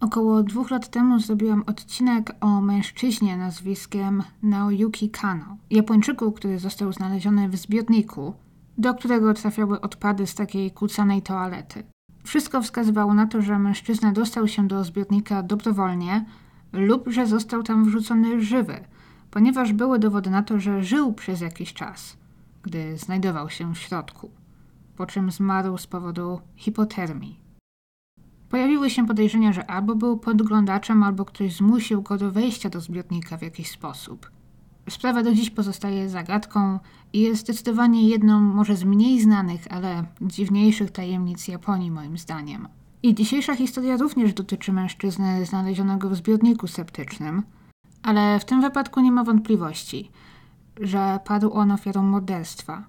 Około 0.00 0.42
dwóch 0.42 0.70
lat 0.70 0.88
temu 0.88 1.18
zrobiłam 1.18 1.64
odcinek 1.66 2.32
o 2.40 2.60
mężczyźnie 2.60 3.36
nazwiskiem 3.36 4.22
Naoyuki 4.42 5.10
Kano, 5.10 5.56
Japończyku, 5.70 6.32
który 6.32 6.58
został 6.58 6.92
znaleziony 6.92 7.48
w 7.48 7.56
zbiorniku, 7.56 8.34
do 8.78 8.94
którego 8.94 9.34
trafiały 9.34 9.80
odpady 9.80 10.26
z 10.26 10.34
takiej 10.34 10.70
kłócanej 10.70 11.22
toalety. 11.22 11.82
Wszystko 12.24 12.62
wskazywało 12.62 13.14
na 13.14 13.26
to, 13.26 13.42
że 13.42 13.58
mężczyzna 13.58 14.12
dostał 14.12 14.48
się 14.48 14.68
do 14.68 14.84
zbiornika 14.84 15.42
dobrowolnie 15.42 16.24
lub 16.72 17.08
że 17.08 17.26
został 17.26 17.62
tam 17.62 17.84
wrzucony 17.84 18.40
żywy, 18.40 18.80
ponieważ 19.30 19.72
były 19.72 19.98
dowody 19.98 20.30
na 20.30 20.42
to, 20.42 20.60
że 20.60 20.82
żył 20.82 21.12
przez 21.12 21.40
jakiś 21.40 21.74
czas, 21.74 22.16
gdy 22.62 22.98
znajdował 22.98 23.50
się 23.50 23.74
w 23.74 23.78
środku, 23.78 24.30
po 24.96 25.06
czym 25.06 25.30
zmarł 25.30 25.78
z 25.78 25.86
powodu 25.86 26.40
hipotermii. 26.56 27.39
Pojawiły 28.50 28.90
się 28.90 29.06
podejrzenia, 29.06 29.52
że 29.52 29.70
albo 29.70 29.94
był 29.94 30.18
podglądaczem, 30.18 31.02
albo 31.02 31.24
ktoś 31.24 31.56
zmusił 31.56 32.02
go 32.02 32.18
do 32.18 32.30
wejścia 32.30 32.70
do 32.70 32.80
zbiornika 32.80 33.36
w 33.38 33.42
jakiś 33.42 33.70
sposób. 33.70 34.30
Sprawa 34.88 35.22
do 35.22 35.34
dziś 35.34 35.50
pozostaje 35.50 36.08
zagadką 36.08 36.78
i 37.12 37.20
jest 37.20 37.40
zdecydowanie 37.40 38.08
jedną 38.08 38.40
może 38.40 38.76
z 38.76 38.84
mniej 38.84 39.20
znanych, 39.20 39.60
ale 39.70 40.04
dziwniejszych 40.20 40.90
tajemnic 40.90 41.48
Japonii 41.48 41.90
moim 41.90 42.18
zdaniem. 42.18 42.68
I 43.02 43.14
dzisiejsza 43.14 43.56
historia 43.56 43.96
również 43.96 44.34
dotyczy 44.34 44.72
mężczyzny 44.72 45.46
znalezionego 45.46 46.10
w 46.10 46.16
zbiorniku 46.16 46.66
septycznym, 46.66 47.42
ale 48.02 48.40
w 48.40 48.44
tym 48.44 48.60
wypadku 48.60 49.00
nie 49.00 49.12
ma 49.12 49.24
wątpliwości, 49.24 50.10
że 50.80 51.20
padł 51.24 51.52
on 51.52 51.70
ofiarą 51.70 52.02
morderstwa 52.02 52.84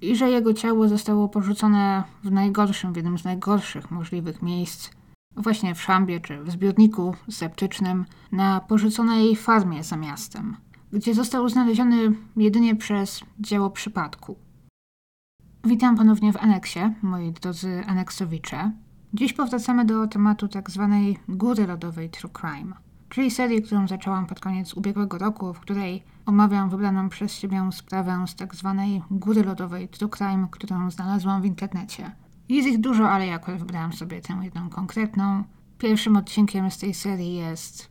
i 0.00 0.16
że 0.16 0.30
jego 0.30 0.54
ciało 0.54 0.88
zostało 0.88 1.28
porzucone 1.28 2.04
w 2.24 2.30
najgorszym, 2.30 2.92
w 2.92 2.96
jednym 2.96 3.18
z 3.18 3.24
najgorszych 3.24 3.90
możliwych 3.90 4.42
miejsc, 4.42 4.90
właśnie 5.36 5.74
w 5.74 5.82
szambie 5.82 6.20
czy 6.20 6.44
w 6.44 6.50
zbiorniku 6.50 7.14
septycznym 7.30 8.04
na 8.32 8.60
porzuconej 8.60 9.36
farmie 9.36 9.84
za 9.84 9.96
miastem 9.96 10.56
gdzie 10.94 11.14
został 11.14 11.48
znaleziony 11.48 12.12
jedynie 12.36 12.76
przez 12.76 13.20
dzieło 13.38 13.70
przypadku. 13.70 14.36
Witam 15.64 15.96
ponownie 15.96 16.32
w 16.32 16.36
aneksie, 16.36 16.80
moi 17.02 17.32
drodzy 17.32 17.82
aneksowicze. 17.86 18.72
Dziś 19.14 19.32
powracamy 19.32 19.84
do 19.84 20.06
tematu 20.06 20.48
tak 20.48 20.70
zwanej 20.70 21.18
góry 21.28 21.66
lodowej 21.66 22.10
True 22.10 22.30
Crime, 22.40 22.74
czyli 23.08 23.30
serii, 23.30 23.62
którą 23.62 23.88
zaczęłam 23.88 24.26
pod 24.26 24.40
koniec 24.40 24.74
ubiegłego 24.74 25.18
roku, 25.18 25.54
w 25.54 25.60
której 25.60 26.02
omawiam 26.26 26.70
wybraną 26.70 27.08
przez 27.08 27.32
siebie 27.32 27.68
sprawę 27.72 28.24
z 28.26 28.34
tak 28.34 28.54
zwanej 28.54 29.02
góry 29.10 29.42
lodowej 29.42 29.88
True 29.88 30.08
Crime, 30.08 30.48
którą 30.50 30.90
znalazłam 30.90 31.42
w 31.42 31.46
internecie. 31.46 32.12
Jest 32.48 32.68
ich 32.68 32.80
dużo, 32.80 33.10
ale 33.10 33.26
ja 33.26 33.34
akurat 33.34 33.60
wybrałam 33.60 33.92
sobie 33.92 34.20
tę 34.20 34.40
jedną 34.42 34.70
konkretną. 34.70 35.44
Pierwszym 35.78 36.16
odcinkiem 36.16 36.70
z 36.70 36.78
tej 36.78 36.94
serii 36.94 37.34
jest 37.34 37.88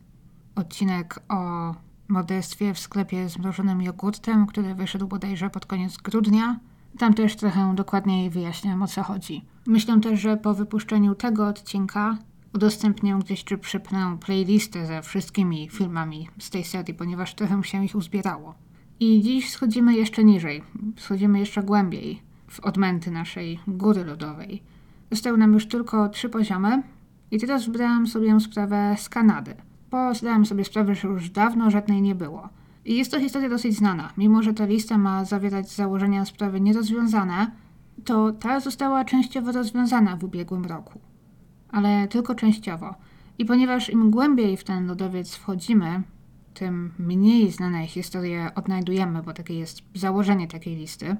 odcinek 0.54 1.20
o 1.28 1.74
morderstwie 2.08 2.74
w 2.74 2.78
sklepie 2.78 3.28
z 3.28 3.38
mrożonym 3.38 3.82
jogurtem, 3.82 4.46
który 4.46 4.74
wyszedł 4.74 5.06
bodajże 5.06 5.50
pod 5.50 5.66
koniec 5.66 5.96
grudnia. 5.96 6.60
Tam 6.98 7.14
też 7.14 7.36
trochę 7.36 7.74
dokładniej 7.74 8.30
wyjaśniam 8.30 8.82
o 8.82 8.86
co 8.86 9.02
chodzi. 9.02 9.44
Myślę 9.66 10.00
też, 10.00 10.20
że 10.20 10.36
po 10.36 10.54
wypuszczeniu 10.54 11.14
tego 11.14 11.46
odcinka 11.46 12.18
udostępnię 12.54 13.18
gdzieś 13.20 13.44
czy 13.44 13.58
przypnę 13.58 14.16
playlistę 14.20 14.86
ze 14.86 15.02
wszystkimi 15.02 15.68
filmami 15.68 16.28
z 16.38 16.50
tej 16.50 16.64
serii, 16.64 16.94
ponieważ 16.94 17.34
trochę 17.34 17.64
się 17.64 17.84
ich 17.84 17.94
uzbierało. 17.94 18.54
I 19.00 19.22
dziś 19.22 19.50
schodzimy 19.50 19.94
jeszcze 19.94 20.24
niżej, 20.24 20.62
schodzimy 20.96 21.38
jeszcze 21.38 21.62
głębiej 21.62 22.22
w 22.48 22.60
odmęty 22.60 23.10
naszej 23.10 23.60
góry 23.68 24.04
lodowej. 24.04 24.62
Zostały 25.10 25.38
nam 25.38 25.52
już 25.52 25.66
tylko 25.66 26.08
trzy 26.08 26.28
poziomy 26.28 26.82
i 27.30 27.38
teraz 27.38 27.66
wybrałam 27.66 28.06
sobie 28.06 28.40
sprawę 28.40 28.94
z 28.98 29.08
Kanady 29.08 29.54
bo 29.94 30.14
zdałem 30.14 30.46
sobie 30.46 30.64
sprawę, 30.64 30.94
że 30.94 31.08
już 31.08 31.30
dawno 31.30 31.70
żadnej 31.70 32.02
nie 32.02 32.14
było. 32.14 32.48
I 32.84 32.96
jest 32.96 33.10
to 33.10 33.20
historia 33.20 33.48
dosyć 33.48 33.76
znana. 33.76 34.12
Mimo, 34.18 34.42
że 34.42 34.54
ta 34.54 34.64
lista 34.64 34.98
ma 34.98 35.24
zawierać 35.24 35.70
założenia 35.70 36.24
sprawy 36.24 36.60
nierozwiązane, 36.60 37.50
to 38.04 38.32
ta 38.32 38.60
została 38.60 39.04
częściowo 39.04 39.52
rozwiązana 39.52 40.16
w 40.16 40.24
ubiegłym 40.24 40.64
roku. 40.64 41.00
Ale 41.68 42.08
tylko 42.08 42.34
częściowo. 42.34 42.94
I 43.38 43.44
ponieważ 43.44 43.90
im 43.90 44.10
głębiej 44.10 44.56
w 44.56 44.64
ten 44.64 44.86
lodowiec 44.86 45.34
wchodzimy, 45.34 46.02
tym 46.54 46.92
mniej 46.98 47.50
znane 47.50 47.86
historie 47.86 48.50
odnajdujemy, 48.54 49.22
bo 49.22 49.32
takie 49.32 49.58
jest 49.58 49.82
założenie 49.94 50.48
takiej 50.48 50.76
listy. 50.76 51.16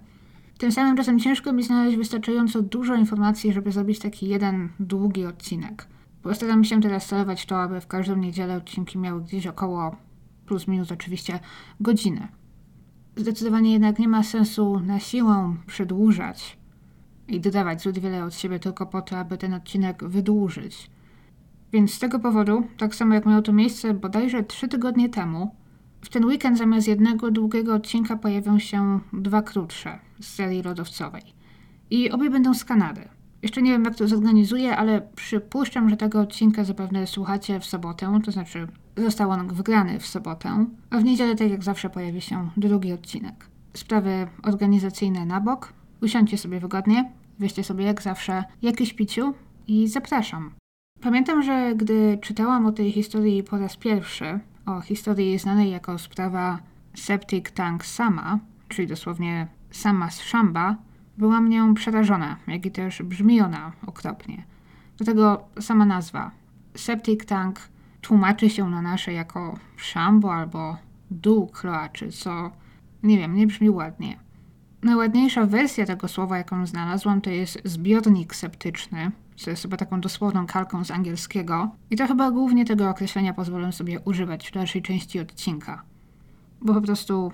Tym 0.58 0.72
samym 0.72 0.96
czasem 0.96 1.18
ciężko 1.18 1.52
mi 1.52 1.62
znaleźć 1.62 1.96
wystarczająco 1.96 2.62
dużo 2.62 2.94
informacji, 2.94 3.52
żeby 3.52 3.72
zrobić 3.72 3.98
taki 3.98 4.28
jeden 4.28 4.68
długi 4.80 5.26
odcinek. 5.26 5.86
Postaram 6.22 6.64
się 6.64 6.80
teraz 6.80 7.06
celować 7.06 7.46
to, 7.46 7.62
aby 7.62 7.80
w 7.80 7.86
każdą 7.86 8.16
niedzielę 8.16 8.56
odcinki 8.56 8.98
miały 8.98 9.22
gdzieś 9.22 9.46
około 9.46 9.96
plus 10.46 10.68
minus 10.68 10.92
oczywiście 10.92 11.40
godzinę. 11.80 12.28
Zdecydowanie 13.16 13.72
jednak 13.72 13.98
nie 13.98 14.08
ma 14.08 14.22
sensu 14.22 14.80
na 14.80 15.00
siłę 15.00 15.56
przedłużać 15.66 16.58
i 17.28 17.40
dodawać 17.40 17.82
zbyt 17.82 17.98
wiele 17.98 18.24
od 18.24 18.34
siebie 18.34 18.58
tylko 18.58 18.86
po 18.86 19.02
to, 19.02 19.18
aby 19.18 19.38
ten 19.38 19.54
odcinek 19.54 20.04
wydłużyć. 20.04 20.90
Więc 21.72 21.94
z 21.94 21.98
tego 21.98 22.18
powodu, 22.18 22.66
tak 22.78 22.94
samo 22.94 23.14
jak 23.14 23.26
miało 23.26 23.42
to 23.42 23.52
miejsce 23.52 23.94
bodajże 23.94 24.44
trzy 24.44 24.68
tygodnie 24.68 25.08
temu, 25.08 25.54
w 26.04 26.08
ten 26.08 26.24
weekend 26.24 26.58
zamiast 26.58 26.88
jednego 26.88 27.30
długiego 27.30 27.74
odcinka 27.74 28.16
pojawią 28.16 28.58
się 28.58 29.00
dwa 29.12 29.42
krótsze 29.42 29.98
z 30.20 30.34
serii 30.34 30.62
lodowcowej. 30.62 31.22
I 31.90 32.10
obie 32.10 32.30
będą 32.30 32.54
z 32.54 32.64
Kanady. 32.64 33.08
Jeszcze 33.42 33.62
nie 33.62 33.70
wiem, 33.70 33.84
jak 33.84 33.94
to 33.94 34.08
zorganizuję, 34.08 34.76
ale 34.76 35.00
przypuszczam, 35.16 35.90
że 35.90 35.96
tego 35.96 36.20
odcinka 36.20 36.64
zapewne 36.64 37.06
słuchacie 37.06 37.60
w 37.60 37.64
sobotę, 37.64 38.20
to 38.24 38.32
znaczy 38.32 38.68
został 38.96 39.30
on 39.30 39.48
wygrany 39.48 40.00
w 40.00 40.06
sobotę, 40.06 40.66
a 40.90 40.98
w 40.98 41.04
niedzielę, 41.04 41.34
tak 41.36 41.50
jak 41.50 41.64
zawsze, 41.64 41.90
pojawi 41.90 42.20
się 42.20 42.50
drugi 42.56 42.92
odcinek. 42.92 43.48
Sprawy 43.74 44.26
organizacyjne 44.42 45.26
na 45.26 45.40
bok. 45.40 45.72
Usiądźcie 46.02 46.38
sobie 46.38 46.60
wygodnie, 46.60 47.12
weźcie 47.38 47.64
sobie 47.64 47.84
jak 47.84 48.02
zawsze 48.02 48.44
jakieś 48.62 48.92
piciu 48.92 49.34
i 49.68 49.88
zapraszam. 49.88 50.50
Pamiętam, 51.00 51.42
że 51.42 51.72
gdy 51.76 52.18
czytałam 52.22 52.66
o 52.66 52.72
tej 52.72 52.92
historii 52.92 53.42
po 53.42 53.58
raz 53.58 53.76
pierwszy, 53.76 54.40
o 54.66 54.80
historii 54.80 55.38
znanej 55.38 55.70
jako 55.70 55.98
sprawa 55.98 56.58
Septic 56.94 57.50
Tank 57.50 57.84
Sama, 57.84 58.38
czyli 58.68 58.88
dosłownie 58.88 59.46
sama 59.70 60.10
z 60.10 60.20
szamba, 60.20 60.76
Byłam 61.18 61.48
nią 61.48 61.74
przerażona, 61.74 62.36
jak 62.46 62.66
i 62.66 62.70
też 62.70 63.02
brzmi 63.02 63.40
ona 63.40 63.72
okropnie. 63.86 64.44
Do 64.98 65.04
tego 65.04 65.44
sama 65.60 65.84
nazwa. 65.84 66.30
Septic 66.76 67.24
tank 67.26 67.60
tłumaczy 68.00 68.50
się 68.50 68.70
na 68.70 68.82
nasze 68.82 69.12
jako 69.12 69.58
szambo 69.76 70.34
albo 70.34 70.76
dół 71.10 71.46
kloaczy, 71.46 72.08
co 72.08 72.50
nie 73.02 73.18
wiem, 73.18 73.34
nie 73.34 73.46
brzmi 73.46 73.70
ładnie. 73.70 74.18
Najładniejsza 74.84 75.46
wersja 75.46 75.86
tego 75.86 76.08
słowa, 76.08 76.38
jaką 76.38 76.66
znalazłam, 76.66 77.20
to 77.20 77.30
jest 77.30 77.58
zbiornik 77.64 78.34
septyczny, 78.34 79.10
co 79.36 79.50
jest 79.50 79.62
chyba 79.62 79.76
taką 79.76 80.00
dosłowną 80.00 80.46
kalką 80.46 80.84
z 80.84 80.90
angielskiego. 80.90 81.70
I 81.90 81.96
to 81.96 82.06
chyba 82.06 82.30
głównie 82.30 82.64
tego 82.64 82.90
określenia 82.90 83.34
pozwolę 83.34 83.72
sobie 83.72 84.00
używać 84.00 84.48
w 84.48 84.52
dalszej 84.52 84.82
części 84.82 85.20
odcinka, 85.20 85.82
bo 86.60 86.74
po 86.74 86.80
prostu 86.80 87.32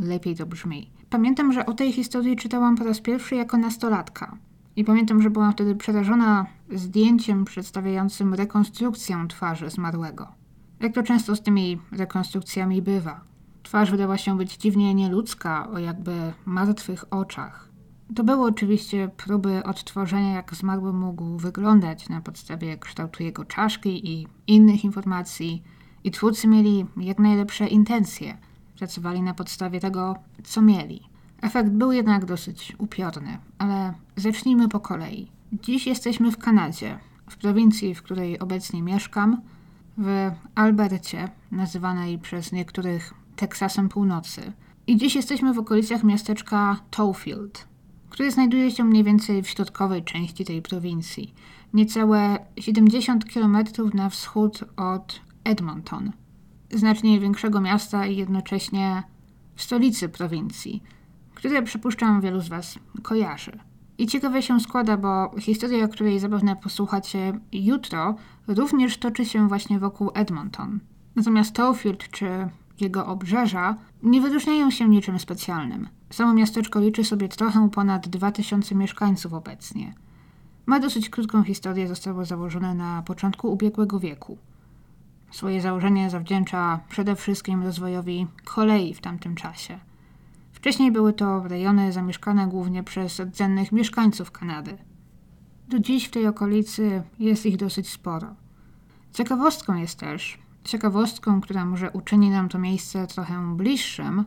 lepiej 0.00 0.36
to 0.36 0.46
brzmi. 0.46 0.90
Pamiętam, 1.10 1.52
że 1.52 1.66
o 1.66 1.72
tej 1.72 1.92
historii 1.92 2.36
czytałam 2.36 2.76
po 2.76 2.84
raz 2.84 3.00
pierwszy 3.00 3.34
jako 3.34 3.56
nastolatka. 3.56 4.36
I 4.76 4.84
pamiętam, 4.84 5.22
że 5.22 5.30
byłam 5.30 5.52
wtedy 5.52 5.74
przerażona 5.74 6.46
zdjęciem 6.72 7.44
przedstawiającym 7.44 8.34
rekonstrukcję 8.34 9.24
twarzy 9.28 9.70
zmarłego. 9.70 10.28
Jak 10.80 10.92
to 10.92 11.02
często 11.02 11.36
z 11.36 11.42
tymi 11.42 11.78
rekonstrukcjami 11.92 12.82
bywa. 12.82 13.33
Twarz 13.64 13.90
wydała 13.90 14.18
się 14.18 14.36
być 14.36 14.56
dziwnie 14.56 14.94
nieludzka, 14.94 15.70
o 15.70 15.78
jakby 15.78 16.32
martwych 16.44 17.04
oczach. 17.10 17.68
To 18.14 18.24
były 18.24 18.46
oczywiście 18.46 19.10
próby 19.16 19.62
odtworzenia, 19.64 20.34
jak 20.34 20.54
zmarły 20.54 20.92
mógł 20.92 21.38
wyglądać 21.38 22.08
na 22.08 22.20
podstawie 22.20 22.78
kształtu 22.78 23.22
jego 23.22 23.44
czaszki 23.44 24.10
i 24.10 24.26
innych 24.46 24.84
informacji, 24.84 25.62
i 26.04 26.10
twórcy 26.10 26.48
mieli 26.48 26.86
jak 26.96 27.18
najlepsze 27.18 27.66
intencje– 27.66 28.36
Pracowali 28.78 29.22
na 29.22 29.34
podstawie 29.34 29.80
tego, 29.80 30.16
co 30.44 30.62
mieli. 30.62 31.00
Efekt 31.42 31.70
był 31.70 31.92
jednak 31.92 32.24
dosyć 32.24 32.72
upiorny, 32.78 33.38
ale 33.58 33.94
zacznijmy 34.16 34.68
po 34.68 34.80
kolei. 34.80 35.30
Dziś 35.52 35.86
jesteśmy 35.86 36.32
w 36.32 36.38
Kanadzie, 36.38 36.98
w 37.30 37.36
prowincji, 37.36 37.94
w 37.94 38.02
której 38.02 38.38
obecnie 38.38 38.82
mieszkam, 38.82 39.40
w 39.98 40.30
Albercie, 40.54 41.28
nazywanej 41.50 42.18
przez 42.18 42.52
niektórych 42.52 43.14
Teksasem 43.36 43.88
Północy. 43.88 44.52
I 44.86 44.96
dziś 44.96 45.14
jesteśmy 45.14 45.54
w 45.54 45.58
okolicach 45.58 46.04
miasteczka 46.04 46.76
Towfield, 46.90 47.68
które 48.10 48.30
znajduje 48.30 48.70
się 48.70 48.84
mniej 48.84 49.04
więcej 49.04 49.42
w 49.42 49.48
środkowej 49.48 50.04
części 50.04 50.44
tej 50.44 50.62
prowincji, 50.62 51.34
niecałe 51.74 52.38
70 52.60 53.24
km 53.32 53.56
na 53.94 54.08
wschód 54.08 54.64
od 54.76 55.20
Edmonton 55.44 56.12
znacznie 56.78 57.20
większego 57.20 57.60
miasta 57.60 58.06
i 58.06 58.16
jednocześnie 58.16 59.02
stolicy 59.56 60.08
prowincji, 60.08 60.82
które 61.34 61.62
przypuszczam 61.62 62.20
wielu 62.20 62.40
z 62.40 62.48
Was 62.48 62.78
kojarzy. 63.02 63.58
I 63.98 64.06
ciekawe 64.06 64.42
się 64.42 64.60
składa, 64.60 64.96
bo 64.96 65.34
historia, 65.38 65.88
której 65.88 66.20
zapewne 66.20 66.56
posłuchacie 66.56 67.40
jutro, 67.52 68.14
również 68.48 68.98
toczy 68.98 69.24
się 69.24 69.48
właśnie 69.48 69.78
wokół 69.78 70.10
Edmonton. 70.14 70.80
Natomiast 71.16 71.54
Tofield 71.54 72.10
czy 72.10 72.48
jego 72.80 73.06
obrzeża 73.06 73.76
nie 74.02 74.20
wyróżniają 74.20 74.70
się 74.70 74.88
niczym 74.88 75.18
specjalnym. 75.18 75.88
Samo 76.10 76.34
miasteczko 76.34 76.80
liczy 76.80 77.04
sobie 77.04 77.28
trochę 77.28 77.70
ponad 77.70 78.08
2000 78.08 78.74
mieszkańców 78.74 79.32
obecnie. 79.32 79.94
Ma 80.66 80.80
dosyć 80.80 81.10
krótką 81.10 81.42
historię, 81.42 81.88
zostało 81.88 82.24
założone 82.24 82.74
na 82.74 83.02
początku 83.02 83.52
ubiegłego 83.52 84.00
wieku. 84.00 84.38
Swoje 85.30 85.60
założenie 85.60 86.10
zawdzięcza 86.10 86.80
przede 86.88 87.16
wszystkim 87.16 87.62
rozwojowi 87.62 88.26
kolei 88.44 88.94
w 88.94 89.00
tamtym 89.00 89.34
czasie. 89.34 89.78
Wcześniej 90.52 90.92
były 90.92 91.12
to 91.12 91.42
rejony 91.48 91.92
zamieszkane 91.92 92.46
głównie 92.46 92.82
przez 92.82 93.20
rdzennych 93.20 93.72
mieszkańców 93.72 94.30
Kanady. 94.30 94.78
Do 95.68 95.78
dziś 95.78 96.04
w 96.08 96.10
tej 96.10 96.26
okolicy 96.26 97.02
jest 97.18 97.46
ich 97.46 97.56
dosyć 97.56 97.88
sporo. 97.88 98.34
Ciekawostką 99.12 99.74
jest 99.74 99.98
też, 99.98 100.38
ciekawostką, 100.64 101.40
która 101.40 101.64
może 101.64 101.90
uczyni 101.90 102.30
nam 102.30 102.48
to 102.48 102.58
miejsce 102.58 103.06
trochę 103.06 103.56
bliższym, 103.56 104.24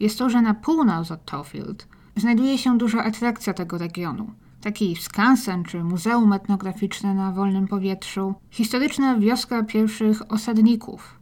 jest 0.00 0.18
to, 0.18 0.30
że 0.30 0.42
na 0.42 0.54
północ 0.54 1.10
od 1.10 1.24
Tofield 1.24 1.88
znajduje 2.16 2.58
się 2.58 2.78
duża 2.78 3.04
atrakcja 3.04 3.54
tego 3.54 3.78
regionu. 3.78 4.30
Taki 4.60 4.96
skansen 4.96 5.64
czy 5.64 5.84
muzeum 5.84 6.32
etnograficzne 6.32 7.14
na 7.14 7.32
wolnym 7.32 7.68
powietrzu, 7.68 8.34
historyczna 8.50 9.18
wioska 9.18 9.62
pierwszych 9.62 10.32
osadników. 10.32 11.18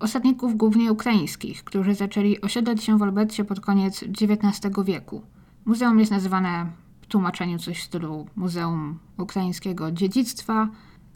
Osadników 0.00 0.56
głównie 0.56 0.92
ukraińskich, 0.92 1.64
którzy 1.64 1.94
zaczęli 1.94 2.40
osiadać 2.40 2.84
się 2.84 2.98
w 2.98 3.02
Albercie 3.02 3.44
pod 3.44 3.60
koniec 3.60 4.02
XIX 4.02 4.74
wieku. 4.84 5.22
Muzeum 5.64 5.98
jest 5.98 6.10
nazywane 6.10 6.66
w 7.00 7.06
tłumaczeniu 7.06 7.58
coś 7.58 7.78
w 7.78 7.82
stylu 7.82 8.26
Muzeum 8.36 8.98
Ukraińskiego 9.18 9.92
Dziedzictwa, 9.92 10.68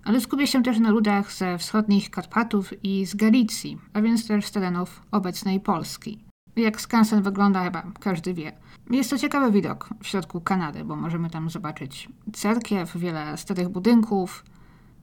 ale 0.04 0.20
skupia 0.20 0.46
się 0.46 0.62
też 0.62 0.78
na 0.78 0.90
ludach 0.90 1.32
ze 1.32 1.58
wschodnich 1.58 2.10
Karpatów 2.10 2.84
i 2.84 3.06
z 3.06 3.14
Galicji, 3.14 3.78
a 3.92 4.00
więc 4.00 4.26
też 4.26 4.46
z 4.46 4.50
terenów 4.50 5.02
obecnej 5.10 5.60
Polski. 5.60 6.24
Jak 6.56 6.80
skansen 6.80 7.22
wygląda, 7.22 7.64
chyba 7.64 7.82
każdy 8.00 8.34
wie. 8.34 8.52
Jest 8.90 9.10
to 9.10 9.18
ciekawy 9.18 9.52
widok 9.52 9.88
w 10.02 10.06
środku 10.06 10.40
Kanady, 10.40 10.84
bo 10.84 10.96
możemy 10.96 11.30
tam 11.30 11.50
zobaczyć 11.50 12.08
cerkiew, 12.32 12.96
wiele 12.96 13.36
starych 13.36 13.68
budynków. 13.68 14.44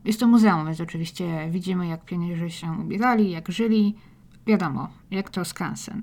Jest 0.06 0.20
to 0.20 0.28
muzeum, 0.28 0.66
więc 0.66 0.82
oczywiście 0.82 1.50
widzimy, 1.52 1.88
jak 1.88 2.06
pionierzy 2.06 2.50
się 2.50 2.72
ubierali, 2.72 3.32
jak 3.32 3.52
żyli. 3.52 3.96
Wiadomo, 4.48 4.88
jak 5.12 5.30
to 5.30 5.46
skansen. 5.46 6.02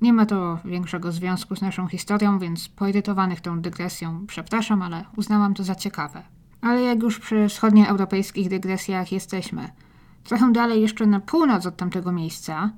Nie 0.00 0.12
ma 0.12 0.26
to 0.26 0.58
większego 0.64 1.12
związku 1.12 1.56
z 1.56 1.60
naszą 1.60 1.88
historią, 1.88 2.38
więc 2.38 2.68
poirytowanych 2.68 3.40
tą 3.40 3.60
dygresją 3.60 4.26
przepraszam, 4.26 4.82
ale 4.82 5.04
uznałam 5.16 5.54
to 5.54 5.64
za 5.64 5.74
ciekawe. 5.74 6.22
Ale 6.64 6.82
jak 6.82 7.02
już 7.02 7.18
przy 7.18 7.48
wschodnioeuropejskich 7.48 8.48
dygresjach 8.48 9.12
jesteśmy, 9.12 9.68
trochę 10.24 10.52
dalej 10.52 10.82
jeszcze 10.82 11.06
na 11.06 11.20
północ 11.20 11.66
od 11.66 11.76
tamtego 11.76 12.12
miejsca, 12.12 12.70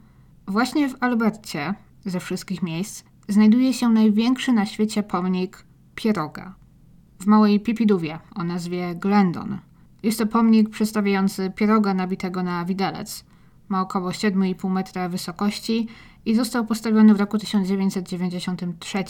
właśnie 0.47 0.89
w 0.89 0.97
Albercie, 1.01 1.75
ze 2.05 2.21
wszystkich 2.21 2.63
miejsc, 2.63 3.05
znajduje 3.29 3.73
się 3.73 3.89
największy 3.89 4.53
na 4.53 4.67
świecie 4.67 5.03
pomnik 5.03 5.65
pieroga. 5.95 6.55
W 7.19 7.27
małej 7.27 7.61
Pipidówie 7.61 8.19
o 8.35 8.45
nazwie 8.45 8.95
Glendon. 8.95 9.59
Jest 10.03 10.19
to 10.19 10.27
pomnik 10.27 10.71
przedstawiający 10.71 11.53
pieroga 11.57 11.95
nabitego 11.95 12.43
na 12.43 12.65
widelec. 12.65 13.25
Ma 13.69 13.81
około 13.81 14.11
7,5 14.11 14.71
metra 14.71 15.09
wysokości 15.09 15.89
i 16.25 16.35
został 16.35 16.67
postawiony 16.67 17.15
w 17.15 17.21
roku 17.21 17.39
1993. 17.39 19.05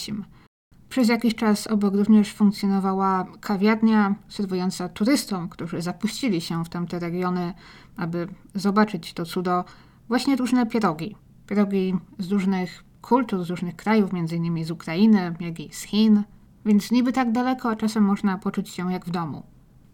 Przez 0.89 1.09
jakiś 1.09 1.35
czas 1.35 1.67
obok 1.67 1.95
również 1.95 2.33
funkcjonowała 2.33 3.27
kawiarnia 3.41 4.15
serwująca 4.29 4.89
turystom, 4.89 5.49
którzy 5.49 5.83
zapuścili 5.83 6.41
się 6.41 6.65
w 6.65 6.69
tamte 6.69 6.99
regiony, 6.99 7.55
aby 7.97 8.29
zobaczyć 8.55 9.13
to 9.13 9.25
cudo, 9.25 9.65
właśnie 10.09 10.37
różne 10.37 10.67
pierogi. 10.67 11.17
Pierogi 11.47 11.95
z 12.19 12.33
różnych 12.33 12.85
kultur, 13.03 13.45
z 13.45 13.51
różnych 13.51 13.77
krajów, 13.77 14.11
m.in. 14.15 14.65
z 14.65 14.71
Ukrainy, 14.71 15.35
jak 15.41 15.61
i 15.61 15.73
z 15.73 15.83
Chin, 15.83 16.23
więc 16.65 16.91
niby 16.91 17.13
tak 17.13 17.33
daleko, 17.33 17.71
a 17.71 17.77
czasem 17.77 18.05
można 18.05 18.39
poczuć 18.39 18.69
się 18.69 18.93
jak 18.93 19.05
w 19.05 19.11
domu. 19.11 19.43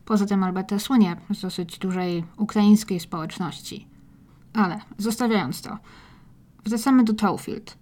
Poza 0.05 0.27
tym 0.27 0.43
Alberta 0.43 0.79
słynie 0.79 1.17
z 1.31 1.41
dosyć 1.41 1.79
dużej 1.79 2.25
ukraińskiej 2.37 3.00
społeczności. 3.00 3.88
Ale 4.55 4.81
zostawiając 4.99 5.62
to, 5.62 5.79
wracamy 6.65 7.05
do 7.05 7.12
Towfield. 7.12 7.81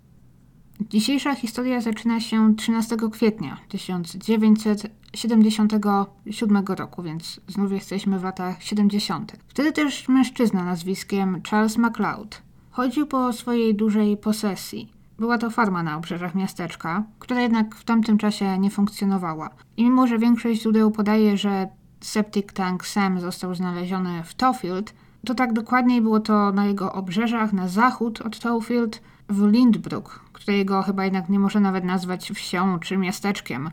Dzisiejsza 0.89 1.35
historia 1.35 1.81
zaczyna 1.81 2.21
się 2.21 2.57
13 2.57 2.97
kwietnia 3.13 3.57
1977 3.69 6.65
roku, 6.67 7.03
więc 7.03 7.41
znów 7.49 7.73
jesteśmy 7.73 8.19
w 8.19 8.25
latach 8.25 8.63
70. 8.63 9.37
Wtedy 9.49 9.73
też 9.73 10.09
mężczyzna 10.09 10.65
nazwiskiem 10.65 11.43
Charles 11.51 11.77
MacLeod 11.77 12.43
chodził 12.71 13.07
po 13.07 13.33
swojej 13.33 13.75
dużej 13.75 14.17
posesji. 14.17 14.93
Była 15.19 15.39
to 15.39 15.51
farma 15.51 15.83
na 15.83 15.97
obrzeżach 15.97 16.35
miasteczka, 16.35 17.05
która 17.19 17.41
jednak 17.41 17.75
w 17.75 17.85
tamtym 17.85 18.19
czasie 18.19 18.59
nie 18.59 18.71
funkcjonowała. 18.71 19.51
I 19.77 19.85
mimo, 19.85 20.07
że 20.07 20.19
większość 20.19 20.63
źródeł 20.63 20.91
podaje, 20.91 21.37
że 21.37 21.69
septic 22.01 22.53
tank 22.53 22.87
Sam 22.87 23.21
został 23.21 23.55
znaleziony 23.55 24.23
w 24.25 24.35
Tofield, 24.35 24.95
to 25.27 25.35
tak 25.35 25.53
dokładniej 25.53 26.03
było 26.03 26.21
to 26.21 26.53
na 26.53 26.67
jego 26.67 26.93
obrzeżach, 26.93 27.53
na 27.53 27.69
zachód 27.69 28.21
od 28.21 28.39
Tofield, 28.39 29.03
w 29.31 29.53
Lindbrook, 29.53 30.21
którego 30.33 30.83
chyba 30.83 31.05
jednak 31.05 31.29
nie 31.29 31.39
może 31.39 31.61
nawet 31.61 31.85
nazwać 31.85 32.31
wsią 32.31 32.79
czy 32.79 32.97
miasteczkiem, 32.97 33.71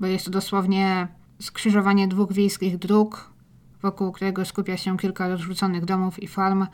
bo 0.00 0.06
jest 0.06 0.24
to 0.24 0.30
dosłownie 0.30 1.08
skrzyżowanie 1.40 2.08
dwóch 2.08 2.32
wiejskich 2.32 2.78
dróg, 2.78 3.30
wokół 3.82 4.12
którego 4.12 4.44
skupia 4.44 4.76
się 4.76 4.96
kilka 4.96 5.28
rozrzuconych 5.28 5.84
domów 5.84 6.22
i 6.22 6.28
farm 6.28 6.66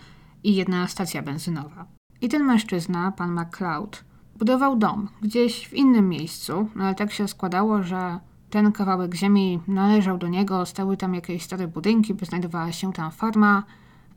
i 0.45 0.55
jedna 0.55 0.89
stacja 0.89 1.23
benzynowa. 1.23 1.87
I 2.21 2.29
ten 2.29 2.45
mężczyzna, 2.45 3.13
pan 3.13 3.31
MacLeod, 3.31 4.05
budował 4.39 4.77
dom 4.77 5.09
gdzieś 5.23 5.69
w 5.69 5.75
innym 5.75 6.09
miejscu, 6.09 6.69
no 6.75 6.85
ale 6.85 6.95
tak 6.95 7.13
się 7.13 7.29
składało, 7.29 7.83
że 7.83 8.19
ten 8.51 8.73
kawałek 8.73 9.15
ziemi 9.15 9.61
należał 9.69 10.19
do 10.19 10.29
niego, 10.29 10.67
stały 10.67 10.97
tam 10.97 11.15
jakieś 11.15 11.43
stare 11.43 11.69
budynki, 11.69 12.15
by 12.15 12.27
znajdowała 12.27 12.73
się 12.73 12.93
tam 12.93 13.11
farma, 13.11 13.63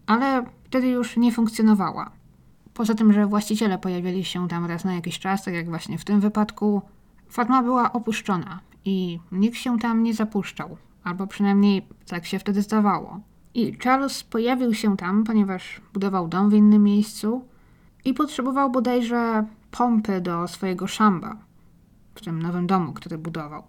ale 0.07 0.45
wtedy 0.63 0.87
już 0.87 1.17
nie 1.17 1.31
funkcjonowała. 1.31 2.18
Poza 2.79 2.95
tym, 2.95 3.13
że 3.13 3.25
właściciele 3.25 3.77
pojawili 3.77 4.25
się 4.25 4.47
tam 4.47 4.65
raz 4.65 4.85
na 4.85 4.93
jakiś 4.93 5.19
czas, 5.19 5.43
tak 5.43 5.53
jak 5.53 5.69
właśnie 5.69 5.97
w 5.97 6.05
tym 6.05 6.19
wypadku, 6.19 6.81
farma 7.29 7.63
była 7.63 7.93
opuszczona 7.93 8.59
i 8.85 9.19
nikt 9.31 9.57
się 9.57 9.79
tam 9.79 10.03
nie 10.03 10.13
zapuszczał, 10.13 10.77
albo 11.03 11.27
przynajmniej 11.27 11.87
tak 12.07 12.25
się 12.25 12.39
wtedy 12.39 12.61
zdawało. 12.61 13.19
I 13.53 13.77
Charles 13.83 14.23
pojawił 14.23 14.73
się 14.73 14.97
tam, 14.97 15.23
ponieważ 15.23 15.81
budował 15.93 16.27
dom 16.27 16.49
w 16.49 16.53
innym 16.53 16.83
miejscu 16.83 17.45
i 18.05 18.13
potrzebował 18.13 18.71
bodajże 18.71 19.45
pompy 19.71 20.21
do 20.21 20.47
swojego 20.47 20.87
szamba 20.87 21.37
w 22.15 22.21
tym 22.21 22.41
nowym 22.41 22.67
domu, 22.67 22.93
który 22.93 23.17
budował. 23.17 23.63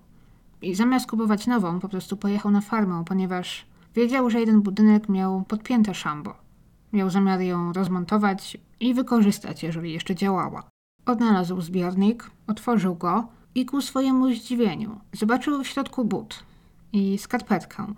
I 0.62 0.75
zamiast 0.75 1.11
kupować 1.11 1.47
nową, 1.47 1.81
po 1.81 1.88
prostu 1.88 2.17
pojechał 2.17 2.50
na 2.50 2.61
farmę, 2.61 3.05
ponieważ 3.07 3.67
wiedział, 3.95 4.31
że 4.31 4.40
jeden 4.40 4.62
budynek 4.62 5.09
miał 5.09 5.43
podpięte 5.43 5.95
szambo. 5.95 6.50
Miał 6.92 7.11
zamiar 7.11 7.40
ją 7.40 7.73
rozmontować 7.73 8.59
i 8.80 8.94
wykorzystać, 8.94 9.62
jeżeli 9.62 9.92
jeszcze 9.92 10.14
działała. 10.14 10.68
Odnalazł 11.06 11.61
zbiornik, 11.61 12.30
otworzył 12.47 12.94
go 12.94 13.28
i 13.54 13.66
ku 13.66 13.82
swojemu 13.82 14.32
zdziwieniu 14.35 15.00
zobaczył 15.12 15.62
w 15.62 15.66
środku 15.66 16.04
but 16.04 16.44
i 16.92 17.18
skarpetkę. 17.18 17.94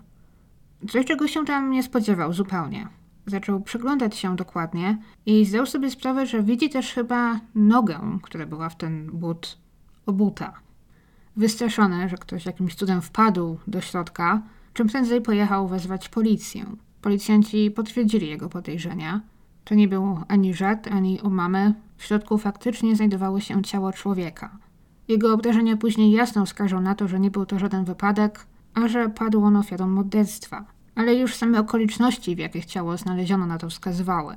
Coś, 0.89 1.05
czego 1.05 1.27
się 1.27 1.45
tam 1.45 1.71
nie 1.71 1.83
spodziewał 1.83 2.33
zupełnie. 2.33 2.87
Zaczął 3.25 3.61
przyglądać 3.61 4.15
się 4.15 4.35
dokładnie 4.35 4.97
i 5.25 5.45
zdał 5.45 5.65
sobie 5.65 5.91
sprawę, 5.91 6.25
że 6.25 6.43
widzi 6.43 6.69
też 6.69 6.93
chyba 6.93 7.39
nogę, 7.55 8.19
która 8.21 8.45
była 8.45 8.69
w 8.69 8.77
ten 8.77 9.11
but 9.11 9.57
obuta. 10.05 10.53
Wystraszony, 11.35 12.09
że 12.09 12.17
ktoś 12.17 12.45
jakimś 12.45 12.75
cudem 12.75 13.01
wpadł 13.01 13.57
do 13.67 13.81
środka, 13.81 14.41
czym 14.73 14.87
prędzej 14.87 15.21
pojechał 15.21 15.67
wezwać 15.67 16.09
policję. 16.09 16.65
Policjanci 17.03 17.71
potwierdzili 17.71 18.29
jego 18.29 18.49
podejrzenia. 18.49 19.21
To 19.63 19.75
nie 19.75 19.87
był 19.87 20.19
ani 20.27 20.53
żart, 20.53 20.87
ani 20.91 21.19
umamy. 21.23 21.73
W 21.97 22.03
środku 22.03 22.37
faktycznie 22.37 22.95
znajdowało 22.95 23.39
się 23.39 23.63
ciało 23.63 23.93
człowieka. 23.93 24.57
Jego 25.07 25.33
obrażenia 25.33 25.77
później 25.77 26.11
jasno 26.11 26.45
wskażą 26.45 26.81
na 26.81 26.95
to, 26.95 27.07
że 27.07 27.19
nie 27.19 27.31
był 27.31 27.45
to 27.45 27.59
żaden 27.59 27.85
wypadek, 27.85 28.45
a 28.73 28.87
że 28.87 29.09
padł 29.09 29.43
on 29.43 29.55
ofiarą 29.55 29.87
morderstwa. 29.87 30.65
Ale 30.95 31.15
już 31.15 31.35
same 31.35 31.59
okoliczności, 31.59 32.35
w 32.35 32.39
jakich 32.39 32.65
ciało 32.65 32.97
znaleziono, 32.97 33.45
na 33.45 33.57
to 33.57 33.69
wskazywały. 33.69 34.35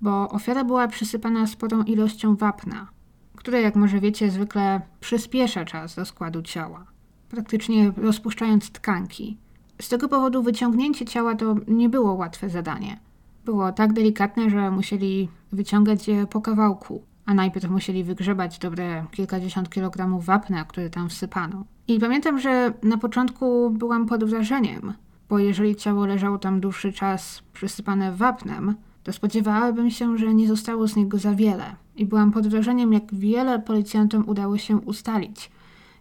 Bo 0.00 0.28
ofiara 0.28 0.64
była 0.64 0.88
przysypana 0.88 1.46
sporą 1.46 1.82
ilością 1.82 2.36
wapna, 2.36 2.88
które, 3.36 3.62
jak 3.62 3.76
może 3.76 4.00
wiecie, 4.00 4.30
zwykle 4.30 4.80
przyspiesza 5.00 5.64
czas 5.64 5.98
rozkładu 5.98 6.42
ciała, 6.42 6.86
praktycznie 7.28 7.92
rozpuszczając 7.96 8.70
tkanki. 8.70 9.38
Z 9.82 9.88
tego 9.88 10.08
powodu 10.08 10.42
wyciągnięcie 10.42 11.04
ciała 11.04 11.34
to 11.34 11.56
nie 11.68 11.88
było 11.88 12.14
łatwe 12.14 12.50
zadanie. 12.50 13.00
Było 13.44 13.72
tak 13.72 13.92
delikatne, 13.92 14.50
że 14.50 14.70
musieli 14.70 15.28
wyciągać 15.52 16.08
je 16.08 16.26
po 16.26 16.40
kawałku, 16.40 17.02
a 17.26 17.34
najpierw 17.34 17.70
musieli 17.70 18.04
wygrzebać 18.04 18.58
dobre 18.58 19.04
kilkadziesiąt 19.10 19.70
kilogramów 19.70 20.24
wapna, 20.24 20.64
które 20.64 20.90
tam 20.90 21.08
wsypano. 21.08 21.64
I 21.88 22.00
pamiętam, 22.00 22.38
że 22.38 22.72
na 22.82 22.98
początku 22.98 23.70
byłam 23.70 24.06
pod 24.06 24.24
wrażeniem, 24.24 24.92
bo 25.28 25.38
jeżeli 25.38 25.76
ciało 25.76 26.06
leżało 26.06 26.38
tam 26.38 26.60
dłuższy 26.60 26.92
czas 26.92 27.42
przysypane 27.52 28.12
wapnem, 28.12 28.74
to 29.02 29.12
spodziewałabym 29.12 29.90
się, 29.90 30.18
że 30.18 30.34
nie 30.34 30.48
zostało 30.48 30.88
z 30.88 30.96
niego 30.96 31.18
za 31.18 31.34
wiele. 31.34 31.76
I 31.96 32.06
byłam 32.06 32.32
pod 32.32 32.48
wrażeniem, 32.48 32.92
jak 32.92 33.14
wiele 33.14 33.58
policjantom 33.58 34.28
udało 34.28 34.58
się 34.58 34.76
ustalić, 34.76 35.50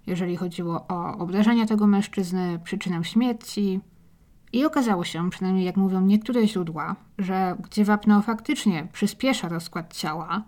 jeżeli 0.07 0.35
chodziło 0.37 0.85
o 0.87 1.17
obrażenia 1.17 1.65
tego 1.65 1.87
mężczyzny, 1.87 2.59
przyczynę 2.63 3.03
śmierci. 3.03 3.79
I 4.53 4.65
okazało 4.65 5.03
się, 5.03 5.29
przynajmniej 5.29 5.65
jak 5.65 5.77
mówią 5.77 6.01
niektóre 6.01 6.47
źródła, 6.47 6.95
że 7.17 7.55
gdzie 7.63 7.85
wapno 7.85 8.21
faktycznie 8.21 8.87
przyspiesza 8.93 9.49
rozkład 9.49 9.93
ciała, 9.93 10.43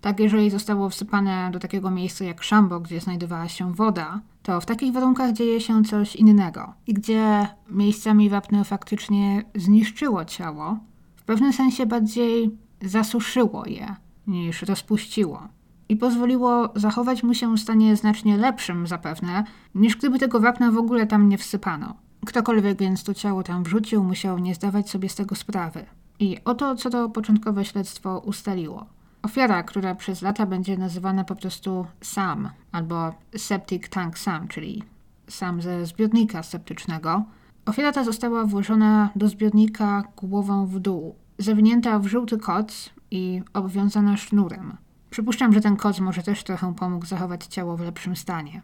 tak 0.00 0.20
jeżeli 0.20 0.50
zostało 0.50 0.88
wsypane 0.88 1.50
do 1.52 1.58
takiego 1.58 1.90
miejsca 1.90 2.24
jak 2.24 2.42
szambo, 2.42 2.80
gdzie 2.80 3.00
znajdowała 3.00 3.48
się 3.48 3.72
woda, 3.72 4.20
to 4.42 4.60
w 4.60 4.66
takich 4.66 4.92
warunkach 4.92 5.32
dzieje 5.32 5.60
się 5.60 5.84
coś 5.84 6.16
innego. 6.16 6.74
I 6.86 6.94
gdzie 6.94 7.48
miejscami 7.70 8.30
wapno 8.30 8.64
faktycznie 8.64 9.44
zniszczyło 9.54 10.24
ciało, 10.24 10.78
w 11.16 11.22
pewnym 11.22 11.52
sensie 11.52 11.86
bardziej 11.86 12.50
zasuszyło 12.82 13.66
je 13.66 13.96
niż 14.26 14.62
rozpuściło. 14.62 15.48
I 15.94 15.96
pozwoliło 15.96 16.72
zachować 16.74 17.22
mu 17.22 17.34
się 17.34 17.54
w 17.54 17.60
stanie 17.60 17.96
znacznie 17.96 18.36
lepszym 18.36 18.86
zapewne, 18.86 19.44
niż 19.74 19.96
gdyby 19.96 20.18
tego 20.18 20.40
wapna 20.40 20.70
w 20.70 20.78
ogóle 20.78 21.06
tam 21.06 21.28
nie 21.28 21.38
wsypano. 21.38 21.94
Ktokolwiek 22.26 22.78
więc 22.78 23.04
to 23.04 23.14
ciało 23.14 23.42
tam 23.42 23.64
wrzucił, 23.64 24.04
musiał 24.04 24.38
nie 24.38 24.54
zdawać 24.54 24.90
sobie 24.90 25.08
z 25.08 25.14
tego 25.14 25.34
sprawy. 25.34 25.86
I 26.18 26.38
oto, 26.44 26.76
co 26.76 26.90
to 26.90 27.08
początkowe 27.08 27.64
śledztwo 27.64 28.18
ustaliło. 28.18 28.86
Ofiara, 29.22 29.62
która 29.62 29.94
przez 29.94 30.22
lata 30.22 30.46
będzie 30.46 30.78
nazywana 30.78 31.24
po 31.24 31.36
prostu 31.36 31.86
SAM 32.00 32.48
albo 32.72 33.14
Septic 33.36 33.88
Tank 33.88 34.18
SAM, 34.18 34.48
czyli 34.48 34.82
SAM 35.28 35.62
ze 35.62 35.86
zbiornika 35.86 36.42
septycznego. 36.42 37.24
Ofiara 37.66 37.92
ta 37.92 38.04
została 38.04 38.44
włożona 38.44 39.10
do 39.16 39.28
zbiornika 39.28 40.04
głową 40.16 40.66
w 40.66 40.80
dół, 40.80 41.14
zawinięta 41.38 41.98
w 41.98 42.06
żółty 42.06 42.38
koc 42.38 42.90
i 43.10 43.42
obwiązana 43.52 44.16
sznurem. 44.16 44.83
Przypuszczam, 45.14 45.52
że 45.52 45.60
ten 45.60 45.76
koc 45.76 46.00
może 46.00 46.22
też 46.22 46.44
trochę 46.44 46.74
pomógł 46.74 47.06
zachować 47.06 47.46
ciało 47.46 47.76
w 47.76 47.80
lepszym 47.80 48.16
stanie. 48.16 48.62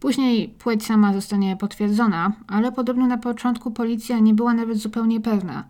Później 0.00 0.48
płeć 0.48 0.86
sama 0.86 1.12
zostanie 1.12 1.56
potwierdzona, 1.56 2.32
ale 2.46 2.72
podobno 2.72 3.06
na 3.06 3.18
początku 3.18 3.70
policja 3.70 4.18
nie 4.18 4.34
była 4.34 4.54
nawet 4.54 4.78
zupełnie 4.78 5.20
pewna, 5.20 5.64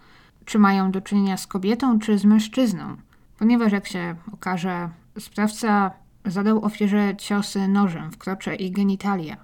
czy 0.44 0.58
mają 0.58 0.90
do 0.90 1.00
czynienia 1.00 1.36
z 1.36 1.46
kobietą 1.46 1.98
czy 1.98 2.18
z 2.18 2.24
mężczyzną 2.24 2.96
ponieważ 3.38 3.72
jak 3.72 3.86
się 3.86 4.16
okaże, 4.32 4.88
sprawca 5.18 5.90
zadał 6.24 6.64
ofierze 6.64 7.14
ciosy 7.18 7.68
nożem 7.68 8.10
w 8.10 8.18
krocze 8.18 8.54
i 8.54 8.70
genitalia, 8.70 9.36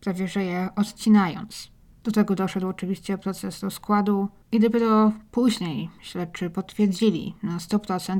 prawie 0.00 0.28
że 0.28 0.44
je 0.44 0.68
odcinając. 0.76 1.70
Do 2.04 2.12
tego 2.12 2.34
doszedł 2.34 2.68
oczywiście 2.68 3.18
proces 3.18 3.62
rozkładu 3.62 4.28
i 4.52 4.60
dopiero 4.60 5.12
później 5.30 5.90
śledczy 6.00 6.50
potwierdzili 6.50 7.34
na 7.42 7.58
100%, 7.58 8.18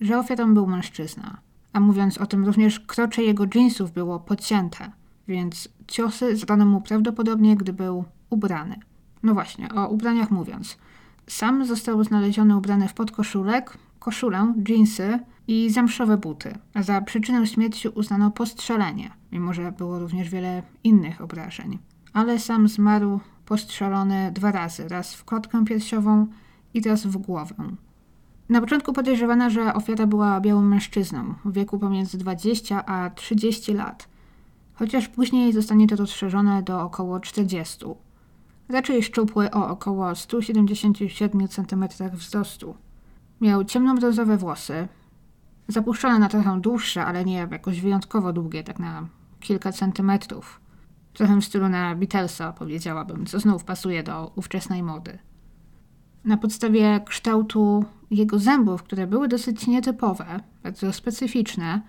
że 0.00 0.18
ofiarą 0.18 0.54
był 0.54 0.66
mężczyzna. 0.66 1.40
A 1.72 1.80
mówiąc 1.80 2.18
o 2.18 2.26
tym, 2.26 2.44
również 2.44 2.80
krocze 2.80 3.22
jego 3.22 3.44
jeansów 3.54 3.92
było 3.92 4.20
podcięte, 4.20 4.92
więc 5.28 5.68
ciosy 5.86 6.36
zadano 6.36 6.66
mu 6.66 6.80
prawdopodobnie, 6.80 7.56
gdy 7.56 7.72
był 7.72 8.04
ubrany. 8.30 8.76
No 9.22 9.34
właśnie, 9.34 9.74
o 9.74 9.88
ubraniach 9.88 10.30
mówiąc. 10.30 10.78
Sam 11.26 11.64
został 11.64 12.04
znaleziony 12.04 12.56
ubrany 12.56 12.88
w 12.88 12.94
podkoszulek, 12.94 13.78
koszulę, 13.98 14.54
dżinsy 14.62 15.18
i 15.48 15.70
zamszowe 15.70 16.16
buty. 16.16 16.58
Za 16.80 17.00
przyczynę 17.00 17.46
śmierci 17.46 17.88
uznano 17.88 18.30
postrzelenie, 18.30 19.10
mimo 19.32 19.54
że 19.54 19.72
było 19.72 19.98
również 19.98 20.30
wiele 20.30 20.62
innych 20.84 21.20
obrażeń. 21.20 21.78
Ale 22.12 22.38
sam 22.38 22.68
zmarł 22.68 23.20
postrzelony 23.46 24.32
dwa 24.32 24.52
razy, 24.52 24.88
raz 24.88 25.14
w 25.14 25.24
klatkę 25.24 25.64
piersiową 25.64 26.26
i 26.74 26.80
raz 26.82 27.06
w 27.06 27.16
głowę. 27.16 27.54
Na 28.50 28.60
początku 28.60 28.92
podejrzewano, 28.92 29.50
że 29.50 29.74
ofiara 29.74 30.06
była 30.06 30.40
białym 30.40 30.68
mężczyzną 30.68 31.34
w 31.44 31.52
wieku 31.52 31.78
pomiędzy 31.78 32.18
20 32.18 32.86
a 32.86 33.10
30 33.10 33.74
lat, 33.74 34.08
chociaż 34.74 35.08
później 35.08 35.52
zostanie 35.52 35.86
to 35.86 35.96
rozszerzone 35.96 36.62
do 36.62 36.82
około 36.82 37.20
40. 37.20 37.84
Raczej 38.68 39.02
szczupły 39.02 39.50
o 39.50 39.68
około 39.68 40.14
177 40.14 41.48
cm 41.48 41.84
wzrostu. 42.12 42.74
Miał 43.40 43.64
ciemnobrązowe 43.64 44.36
włosy, 44.36 44.88
zapuszczone 45.68 46.18
na 46.18 46.28
trochę 46.28 46.60
dłuższe, 46.60 47.04
ale 47.04 47.24
nie 47.24 47.34
jakoś 47.34 47.80
wyjątkowo 47.80 48.32
długie, 48.32 48.64
tak 48.64 48.78
na 48.78 49.06
kilka 49.40 49.72
centymetrów. 49.72 50.60
Trochę 51.12 51.40
w 51.40 51.44
stylu 51.44 51.68
na 51.68 51.94
Beatlesa, 51.94 52.52
powiedziałabym, 52.52 53.26
co 53.26 53.40
znów 53.40 53.64
pasuje 53.64 54.02
do 54.02 54.32
ówczesnej 54.36 54.82
mody. 54.82 55.18
Na 56.24 56.36
podstawie 56.36 57.00
kształtu 57.06 57.84
jego 58.10 58.38
zębów, 58.38 58.82
które 58.82 59.06
były 59.06 59.28
dosyć 59.28 59.66
nietypowe, 59.66 60.40
bardzo 60.62 60.92
specyficzne, 60.92 61.80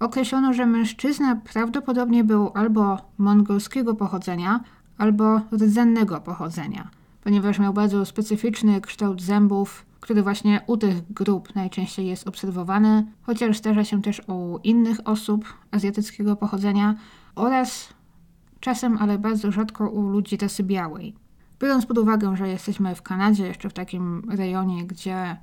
określono, 0.00 0.52
że 0.52 0.66
mężczyzna 0.66 1.36
prawdopodobnie 1.52 2.24
był 2.24 2.50
albo 2.54 2.98
mongolskiego 3.18 3.94
pochodzenia, 3.94 4.60
albo 4.98 5.40
rdzennego 5.52 6.20
pochodzenia, 6.20 6.90
ponieważ 7.24 7.58
miał 7.58 7.72
bardzo 7.72 8.04
specyficzny 8.04 8.80
kształt 8.80 9.22
zębów, 9.22 9.86
który 10.00 10.22
właśnie 10.22 10.60
u 10.66 10.76
tych 10.76 11.12
grup 11.12 11.54
najczęściej 11.54 12.06
jest 12.06 12.28
obserwowany, 12.28 13.06
chociaż 13.22 13.58
zdarza 13.58 13.84
się 13.84 14.02
też 14.02 14.22
u 14.26 14.58
innych 14.64 14.98
osób 15.04 15.44
azjatyckiego 15.70 16.36
pochodzenia 16.36 16.94
oraz 17.34 17.88
czasem, 18.60 18.98
ale 19.00 19.18
bardzo 19.18 19.52
rzadko 19.52 19.90
u 19.90 20.08
ludzi 20.08 20.36
rasy 20.36 20.62
białej. 20.62 21.25
Biorąc 21.60 21.86
pod 21.86 21.98
uwagę, 21.98 22.36
że 22.36 22.48
jesteśmy 22.48 22.94
w 22.94 23.02
Kanadzie, 23.02 23.46
jeszcze 23.46 23.68
w 23.68 23.72
takim 23.72 24.22
rejonie, 24.30 24.86
gdzie 24.86 25.36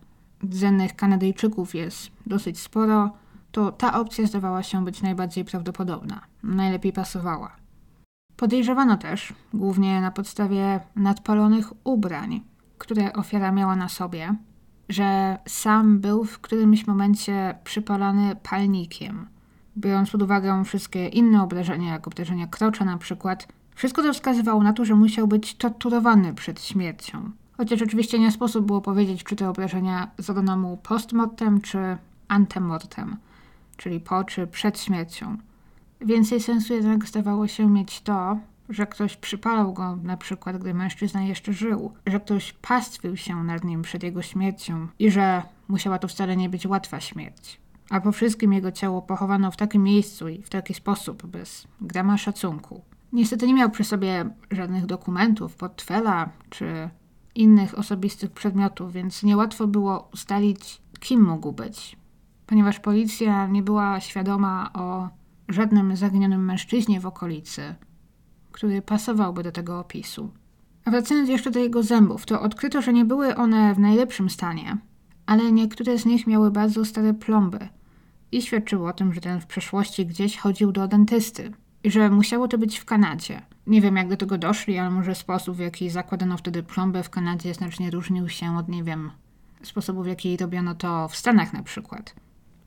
rdzennych 0.43 0.95
Kanadyjczyków 0.95 1.75
jest 1.75 2.11
dosyć 2.25 2.59
sporo, 2.59 3.11
to 3.51 3.71
ta 3.71 3.99
opcja 3.99 4.25
zdawała 4.25 4.63
się 4.63 4.85
być 4.85 5.01
najbardziej 5.01 5.45
prawdopodobna, 5.45 6.21
najlepiej 6.43 6.93
pasowała. 6.93 7.55
Podejrzewano 8.35 8.97
też, 8.97 9.33
głównie 9.53 10.01
na 10.01 10.11
podstawie 10.11 10.79
nadpalonych 10.95 11.73
ubrań, 11.83 12.41
które 12.77 13.13
ofiara 13.13 13.51
miała 13.51 13.75
na 13.75 13.89
sobie, 13.89 14.35
że 14.89 15.37
sam 15.47 15.99
był 15.99 16.23
w 16.23 16.39
którymś 16.39 16.87
momencie 16.87 17.55
przypalany 17.63 18.35
palnikiem. 18.35 19.27
Biorąc 19.77 20.11
pod 20.11 20.21
uwagę 20.21 20.63
wszystkie 20.63 21.07
inne 21.07 21.43
obrażenia, 21.43 21.91
jak 21.91 22.07
obrażenia 22.07 22.47
krocza 22.47 22.85
na 22.85 22.97
przykład, 22.97 23.47
wszystko 23.75 24.03
to 24.03 24.13
wskazywało 24.13 24.63
na 24.63 24.73
to, 24.73 24.85
że 24.85 24.95
musiał 24.95 25.27
być 25.27 25.55
torturowany 25.55 26.33
przed 26.33 26.63
śmiercią. 26.63 27.31
Chociaż 27.57 27.81
oczywiście 27.81 28.19
nie 28.19 28.31
sposób 28.31 28.65
było 28.65 28.81
powiedzieć, 28.81 29.23
czy 29.23 29.35
te 29.35 29.49
obrażenia 29.49 30.11
zadano 30.17 30.57
mu 30.57 30.77
postmortem, 30.77 31.61
czy 31.61 31.97
antemortem, 32.27 33.17
czyli 33.77 33.99
po 33.99 34.23
czy 34.23 34.47
przed 34.47 34.79
śmiercią. 34.79 35.37
Więcej 36.01 36.39
sensu 36.39 36.73
jednak 36.73 37.05
zdawało 37.05 37.47
się 37.47 37.69
mieć 37.69 38.01
to, 38.01 38.37
że 38.69 38.87
ktoś 38.87 39.17
przypalał 39.17 39.73
go 39.73 39.95
na 39.95 40.17
przykład, 40.17 40.57
gdy 40.57 40.73
mężczyzna 40.73 41.23
jeszcze 41.23 41.53
żył, 41.53 41.93
że 42.07 42.19
ktoś 42.19 42.53
pastwił 42.53 43.17
się 43.17 43.43
nad 43.43 43.63
nim 43.63 43.81
przed 43.81 44.03
jego 44.03 44.21
śmiercią 44.21 44.87
i 44.99 45.11
że 45.11 45.43
musiała 45.67 45.99
to 45.99 46.07
wcale 46.07 46.37
nie 46.37 46.49
być 46.49 46.65
łatwa 46.65 46.99
śmierć. 46.99 47.59
A 47.89 48.01
po 48.01 48.11
wszystkim 48.11 48.53
jego 48.53 48.71
ciało 48.71 49.01
pochowano 49.01 49.51
w 49.51 49.57
takim 49.57 49.83
miejscu 49.83 50.29
i 50.29 50.41
w 50.41 50.49
taki 50.49 50.73
sposób, 50.73 51.25
bez 51.25 51.67
grama 51.81 52.17
szacunku. 52.17 52.81
Niestety 53.13 53.47
nie 53.47 53.53
miał 53.53 53.69
przy 53.69 53.83
sobie 53.83 54.29
żadnych 54.51 54.85
dokumentów, 54.85 55.55
portfela 55.55 56.29
czy 56.49 56.89
innych 57.35 57.77
osobistych 57.77 58.31
przedmiotów, 58.31 58.93
więc 58.93 59.23
niełatwo 59.23 59.67
było 59.67 60.09
ustalić, 60.13 60.81
kim 60.99 61.23
mógł 61.23 61.51
być. 61.51 61.97
Ponieważ 62.47 62.79
policja 62.79 63.47
nie 63.47 63.63
była 63.63 63.99
świadoma 63.99 64.69
o 64.73 65.09
żadnym 65.47 65.95
zaginionym 65.95 66.45
mężczyźnie 66.45 66.99
w 66.99 67.05
okolicy, 67.05 67.75
który 68.51 68.81
pasowałby 68.81 69.43
do 69.43 69.51
tego 69.51 69.79
opisu. 69.79 70.31
A 70.85 70.91
wracając 70.91 71.29
jeszcze 71.29 71.51
do 71.51 71.59
jego 71.59 71.83
zębów, 71.83 72.25
to 72.25 72.41
odkryto, 72.41 72.81
że 72.81 72.93
nie 72.93 73.05
były 73.05 73.35
one 73.35 73.73
w 73.73 73.79
najlepszym 73.79 74.29
stanie, 74.29 74.77
ale 75.25 75.51
niektóre 75.51 75.97
z 75.97 76.05
nich 76.05 76.27
miały 76.27 76.51
bardzo 76.51 76.85
stare 76.85 77.13
plomby 77.13 77.69
i 78.31 78.41
świadczyło 78.41 78.89
o 78.89 78.93
tym, 78.93 79.13
że 79.13 79.21
ten 79.21 79.41
w 79.41 79.45
przeszłości 79.45 80.05
gdzieś 80.05 80.37
chodził 80.37 80.71
do 80.71 80.87
dentysty 80.87 81.51
i 81.83 81.91
że 81.91 82.09
musiało 82.09 82.47
to 82.47 82.57
być 82.57 82.79
w 82.79 82.85
Kanadzie. 82.85 83.41
Nie 83.67 83.81
wiem, 83.81 83.95
jak 83.95 84.09
do 84.09 84.17
tego 84.17 84.37
doszli, 84.37 84.77
ale 84.77 84.91
może 84.91 85.15
sposób, 85.15 85.55
w 85.55 85.59
jaki 85.59 85.89
zakładano 85.89 86.37
wtedy 86.37 86.63
plombę 86.63 87.03
w 87.03 87.09
Kanadzie 87.09 87.53
znacznie 87.53 87.91
różnił 87.91 88.29
się 88.29 88.57
od, 88.57 88.69
nie 88.69 88.83
wiem, 88.83 89.11
sposobu, 89.63 90.03
w 90.03 90.07
jaki 90.07 90.37
robiono 90.37 90.75
to 90.75 91.07
w 91.07 91.15
Stanach 91.15 91.53
na 91.53 91.63
przykład. 91.63 92.15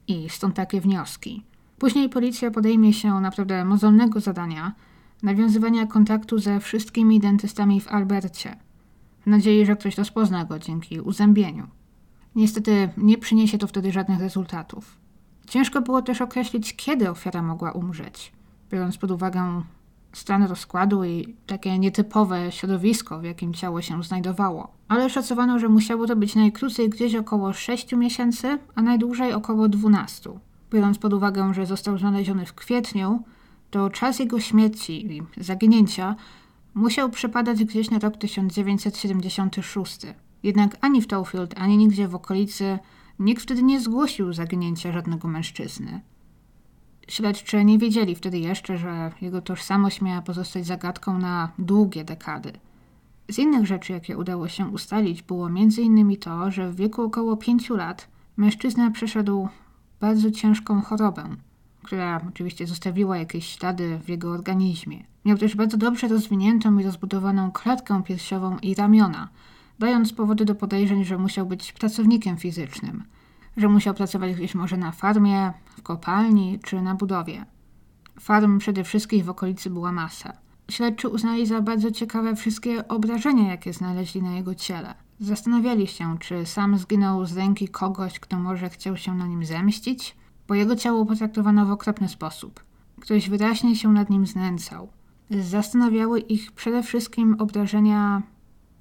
I 0.08 0.30
stąd 0.30 0.54
takie 0.54 0.80
wnioski. 0.80 1.44
Później 1.78 2.08
policja 2.08 2.50
podejmie 2.50 2.92
się 2.92 3.20
naprawdę 3.20 3.64
mozolnego 3.64 4.20
zadania– 4.20 4.72
nawiązywania 5.22 5.86
kontaktu 5.86 6.38
ze 6.38 6.60
wszystkimi 6.60 7.20
dentystami 7.20 7.80
w 7.80 7.88
Albercie, 7.88 8.56
w 9.20 9.26
nadziei, 9.26 9.66
że 9.66 9.76
ktoś 9.76 9.98
rozpozna 9.98 10.44
go 10.44 10.58
dzięki 10.58 11.00
uzębieniu. 11.00 11.66
Niestety 12.34 12.88
nie 12.96 13.18
przyniesie 13.18 13.58
to 13.58 13.66
wtedy 13.66 13.92
żadnych 13.92 14.20
rezultatów. 14.20 14.98
Ciężko 15.48 15.82
było 15.82 16.02
też 16.02 16.20
określić, 16.20 16.76
kiedy 16.76 17.10
ofiara 17.10 17.42
mogła 17.42 17.72
umrzeć, 17.72 18.32
biorąc 18.70 18.98
pod 18.98 19.10
uwagę 19.10 19.62
stan 20.12 20.42
rozkładu 20.42 21.04
i 21.04 21.34
takie 21.46 21.78
nietypowe 21.78 22.52
środowisko, 22.52 23.20
w 23.20 23.24
jakim 23.24 23.54
ciało 23.54 23.82
się 23.82 24.02
znajdowało. 24.02 24.68
Ale 24.88 25.10
szacowano, 25.10 25.58
że 25.58 25.68
musiało 25.68 26.06
to 26.06 26.16
być 26.16 26.34
najkrócej 26.34 26.90
gdzieś 26.90 27.14
około 27.14 27.52
6 27.52 27.92
miesięcy, 27.92 28.58
a 28.74 28.82
najdłużej 28.82 29.32
około 29.32 29.68
12. 29.68 30.30
Biorąc 30.70 30.98
pod 30.98 31.12
uwagę, 31.12 31.54
że 31.54 31.66
został 31.66 31.98
znaleziony 31.98 32.46
w 32.46 32.54
kwietniu, 32.54 33.22
to 33.70 33.90
czas 33.90 34.18
jego 34.18 34.40
śmierci 34.40 35.16
i 35.16 35.22
zaginięcia 35.36 36.16
musiał 36.74 37.10
przypadać 37.10 37.64
gdzieś 37.64 37.90
na 37.90 37.98
rok 37.98 38.16
1976. 38.16 40.00
Jednak 40.42 40.76
ani 40.80 41.02
w 41.02 41.06
Towfield, 41.06 41.54
ani 41.58 41.76
nigdzie 41.76 42.08
w 42.08 42.14
okolicy 42.14 42.78
nikt 43.18 43.42
wtedy 43.42 43.62
nie 43.62 43.80
zgłosił 43.80 44.32
zaginięcia 44.32 44.92
żadnego 44.92 45.28
mężczyzny. 45.28 46.00
Śledczy 47.08 47.64
nie 47.64 47.78
wiedzieli 47.78 48.14
wtedy 48.14 48.38
jeszcze, 48.38 48.78
że 48.78 49.12
jego 49.20 49.42
tożsamość 49.42 50.00
miała 50.00 50.22
pozostać 50.22 50.66
zagadką 50.66 51.18
na 51.18 51.52
długie 51.58 52.04
dekady. 52.04 52.52
Z 53.30 53.38
innych 53.38 53.66
rzeczy, 53.66 53.92
jakie 53.92 54.18
udało 54.18 54.48
się 54.48 54.66
ustalić, 54.66 55.22
było 55.22 55.46
m.in. 55.46 56.16
to, 56.16 56.50
że 56.50 56.70
w 56.70 56.76
wieku 56.76 57.02
około 57.02 57.36
pięciu 57.36 57.76
lat 57.76 58.08
mężczyzna 58.36 58.90
przeszedł 58.90 59.48
bardzo 60.00 60.30
ciężką 60.30 60.80
chorobę, 60.80 61.36
która 61.82 62.20
oczywiście 62.28 62.66
zostawiła 62.66 63.18
jakieś 63.18 63.46
ślady 63.46 63.98
w 64.04 64.08
jego 64.08 64.30
organizmie. 64.30 65.04
Miał 65.24 65.38
też 65.38 65.56
bardzo 65.56 65.76
dobrze 65.76 66.08
rozwiniętą 66.08 66.78
i 66.78 66.84
rozbudowaną 66.84 67.50
klatkę 67.52 68.02
piersiową 68.02 68.58
i 68.58 68.74
ramiona, 68.74 69.28
dając 69.78 70.12
powody 70.12 70.44
do 70.44 70.54
podejrzeń, 70.54 71.04
że 71.04 71.18
musiał 71.18 71.46
być 71.46 71.72
pracownikiem 71.72 72.36
fizycznym, 72.36 73.04
że 73.56 73.68
musiał 73.68 73.94
pracować 73.94 74.34
gdzieś 74.34 74.54
może 74.54 74.76
na 74.76 74.92
farmie, 74.92 75.52
w 75.76 75.82
kopalni 75.82 76.58
czy 76.64 76.82
na 76.82 76.94
budowie. 76.94 77.46
Farm 78.20 78.58
przede 78.58 78.84
wszystkim 78.84 79.22
w 79.22 79.30
okolicy 79.30 79.70
była 79.70 79.92
masa. 79.92 80.32
Śledczy 80.70 81.08
uznali 81.08 81.46
za 81.46 81.62
bardzo 81.62 81.90
ciekawe 81.90 82.36
wszystkie 82.36 82.88
obrażenia, 82.88 83.50
jakie 83.50 83.72
znaleźli 83.72 84.22
na 84.22 84.32
jego 84.32 84.54
ciele. 84.54 84.94
Zastanawiali 85.20 85.86
się, 85.86 86.18
czy 86.18 86.46
sam 86.46 86.78
zginął 86.78 87.26
z 87.26 87.36
ręki 87.36 87.68
kogoś, 87.68 88.20
kto 88.20 88.38
może 88.38 88.70
chciał 88.70 88.96
się 88.96 89.14
na 89.14 89.26
nim 89.26 89.44
zemścić, 89.44 90.16
bo 90.48 90.54
jego 90.54 90.76
ciało 90.76 91.06
potraktowano 91.06 91.66
w 91.66 91.70
okropny 91.70 92.08
sposób. 92.08 92.64
Ktoś 93.00 93.28
wyraźnie 93.28 93.76
się 93.76 93.92
nad 93.92 94.10
nim 94.10 94.26
znęcał. 94.26 94.88
Zastanawiały 95.30 96.20
ich 96.20 96.52
przede 96.52 96.82
wszystkim 96.82 97.36
obrażenia 97.38 98.22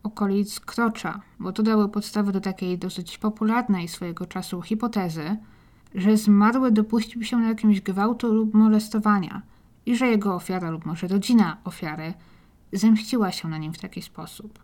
okolic 0.06 0.60
krocza, 0.60 1.22
bo 1.40 1.52
to 1.52 1.64
dały 1.64 1.90
podstawę 1.90 2.32
do 2.32 2.42
takiej 2.42 2.78
dosyć 2.78 3.18
popularnej 3.18 3.88
swojego 3.88 4.26
czasu 4.26 4.62
hipotezy, 4.62 5.38
że 5.96 6.18
zmarły 6.18 6.72
dopuścił 6.72 7.24
się 7.24 7.38
na 7.38 7.48
jakimś 7.48 7.82
gwałtu 7.82 8.34
lub 8.34 8.54
molestowania 8.54 9.42
i 9.86 9.96
że 9.96 10.08
jego 10.08 10.36
ofiara 10.36 10.70
lub 10.70 10.86
może 10.86 11.08
rodzina 11.08 11.58
ofiary 11.64 12.14
zemściła 12.74 13.32
się 13.32 13.48
na 13.48 13.58
nim 13.58 13.74
w 13.74 13.78
taki 13.78 14.02
sposób. 14.02 14.60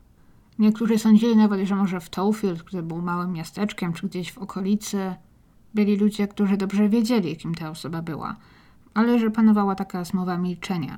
Niektórzy 0.59 0.97
sądzili 0.97 1.35
nawet, 1.35 1.67
że 1.67 1.75
może 1.75 1.99
w 1.99 2.09
Towfield, 2.09 2.63
który 2.63 2.83
był 2.83 3.01
małym 3.01 3.33
miasteczkiem, 3.33 3.93
czy 3.93 4.07
gdzieś 4.07 4.31
w 4.31 4.37
okolicy, 4.37 5.15
byli 5.73 5.97
ludzie, 5.97 6.27
którzy 6.27 6.57
dobrze 6.57 6.89
wiedzieli, 6.89 7.37
kim 7.37 7.55
ta 7.55 7.69
osoba 7.69 8.01
była, 8.01 8.35
ale 8.93 9.19
że 9.19 9.31
panowała 9.31 9.75
taka 9.75 10.03
zmowa 10.03 10.37
milczenia, 10.37 10.97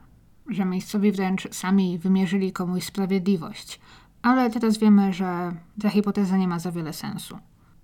że 0.50 0.66
miejscowi 0.66 1.12
wręcz 1.12 1.48
sami 1.52 2.00
wymierzyli 2.00 2.52
komuś 2.52 2.84
sprawiedliwość, 2.84 3.80
ale 4.24 4.50
teraz 4.50 4.78
wiemy, 4.78 5.14
że 5.14 5.56
ta 5.82 5.90
hipoteza 5.90 6.38
nie 6.38 6.48
ma 6.48 6.60
za 6.60 6.72
wiele 6.72 6.94
sensu. 6.94 7.38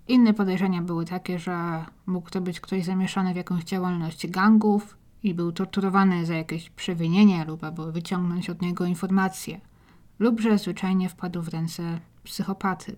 Inne 0.07 0.33
podejrzenia 0.33 0.81
były 0.81 1.05
takie, 1.05 1.39
że 1.39 1.85
mógł 2.05 2.29
to 2.29 2.41
być 2.41 2.59
ktoś 2.59 2.85
zamieszany 2.85 3.33
w 3.33 3.37
jakąś 3.37 3.63
działalność 3.63 4.27
gangów 4.27 4.97
i 5.23 5.33
był 5.33 5.51
torturowany 5.51 6.25
za 6.25 6.33
jakieś 6.35 6.69
przewinienie 6.69 7.45
lub 7.45 7.63
aby 7.63 7.91
wyciągnąć 7.91 8.49
od 8.49 8.61
niego 8.61 8.85
informacje, 8.85 9.61
lub 10.19 10.39
że 10.39 10.57
zwyczajnie 10.57 11.09
wpadł 11.09 11.41
w 11.41 11.47
ręce 11.47 11.99
psychopaty. 12.23 12.95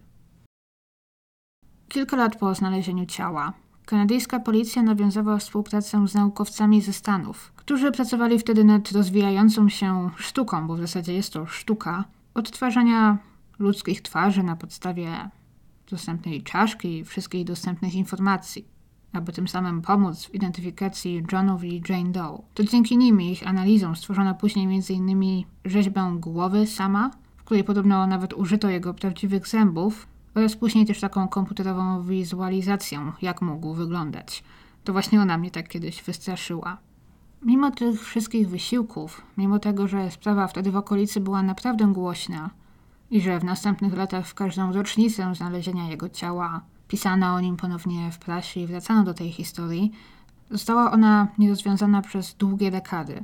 Kilka 1.87 2.17
lat 2.17 2.35
po 2.35 2.55
znalezieniu 2.55 3.05
ciała, 3.05 3.53
kanadyjska 3.85 4.39
policja 4.39 4.83
nawiązała 4.83 5.37
współpracę 5.37 6.07
z 6.07 6.13
naukowcami 6.13 6.81
ze 6.81 6.93
Stanów, 6.93 7.53
którzy 7.55 7.91
pracowali 7.91 8.39
wtedy 8.39 8.63
nad 8.63 8.91
rozwijającą 8.91 9.69
się 9.69 10.09
sztuką, 10.17 10.67
bo 10.67 10.75
w 10.75 10.79
zasadzie 10.79 11.13
jest 11.13 11.33
to 11.33 11.45
sztuka, 11.45 12.03
odtwarzania 12.33 13.17
ludzkich 13.61 14.01
twarzy 14.01 14.43
na 14.43 14.55
podstawie 14.55 15.29
dostępnej 15.89 16.43
czaszki 16.43 16.97
i 16.97 17.05
wszystkich 17.05 17.45
dostępnych 17.45 17.95
informacji, 17.95 18.65
aby 19.13 19.31
tym 19.33 19.47
samym 19.47 19.81
pomóc 19.81 20.25
w 20.25 20.35
identyfikacji 20.35 21.23
Johnów 21.31 21.63
i 21.63 21.83
Jane 21.89 22.11
Doe. 22.11 22.41
To 22.53 22.63
dzięki 22.63 22.97
nim 22.97 23.21
i 23.21 23.31
ich 23.31 23.47
analizom 23.47 23.95
stworzono 23.95 24.35
później 24.35 24.65
m.in. 24.65 25.43
rzeźbę 25.65 26.15
głowy 26.19 26.67
sama, 26.67 27.11
w 27.37 27.43
której 27.43 27.63
podobno 27.63 28.07
nawet 28.07 28.33
użyto 28.33 28.69
jego 28.69 28.93
prawdziwych 28.93 29.47
zębów, 29.47 30.07
oraz 30.35 30.55
później 30.55 30.85
też 30.85 30.99
taką 30.99 31.27
komputerową 31.27 32.03
wizualizację, 32.03 33.11
jak 33.21 33.41
mógł 33.41 33.73
wyglądać. 33.73 34.43
To 34.83 34.93
właśnie 34.93 35.21
ona 35.21 35.37
mnie 35.37 35.51
tak 35.51 35.67
kiedyś 35.67 36.03
wystraszyła. 36.03 36.77
Mimo 37.41 37.71
tych 37.71 38.03
wszystkich 38.03 38.49
wysiłków, 38.49 39.21
mimo 39.37 39.59
tego, 39.59 39.87
że 39.87 40.11
sprawa 40.11 40.47
wtedy 40.47 40.71
w 40.71 40.75
okolicy 40.75 41.19
była 41.19 41.43
naprawdę 41.43 41.87
głośna, 41.87 42.49
i 43.11 43.21
że 43.21 43.39
w 43.39 43.43
następnych 43.43 43.93
latach 43.93 44.27
w 44.27 44.33
każdą 44.33 44.73
rocznicę 44.73 45.35
znalezienia 45.35 45.89
jego 45.89 46.09
ciała 46.09 46.61
pisano 46.91 47.33
o 47.33 47.39
nim 47.39 47.57
ponownie 47.57 48.11
w 48.11 48.19
prasie 48.19 48.59
i 48.59 48.67
wracano 48.67 49.03
do 49.03 49.13
tej 49.13 49.31
historii, 49.31 49.91
została 50.49 50.91
ona 50.91 51.27
nierozwiązana 51.37 52.01
przez 52.01 52.35
długie 52.35 52.71
dekady. 52.71 53.23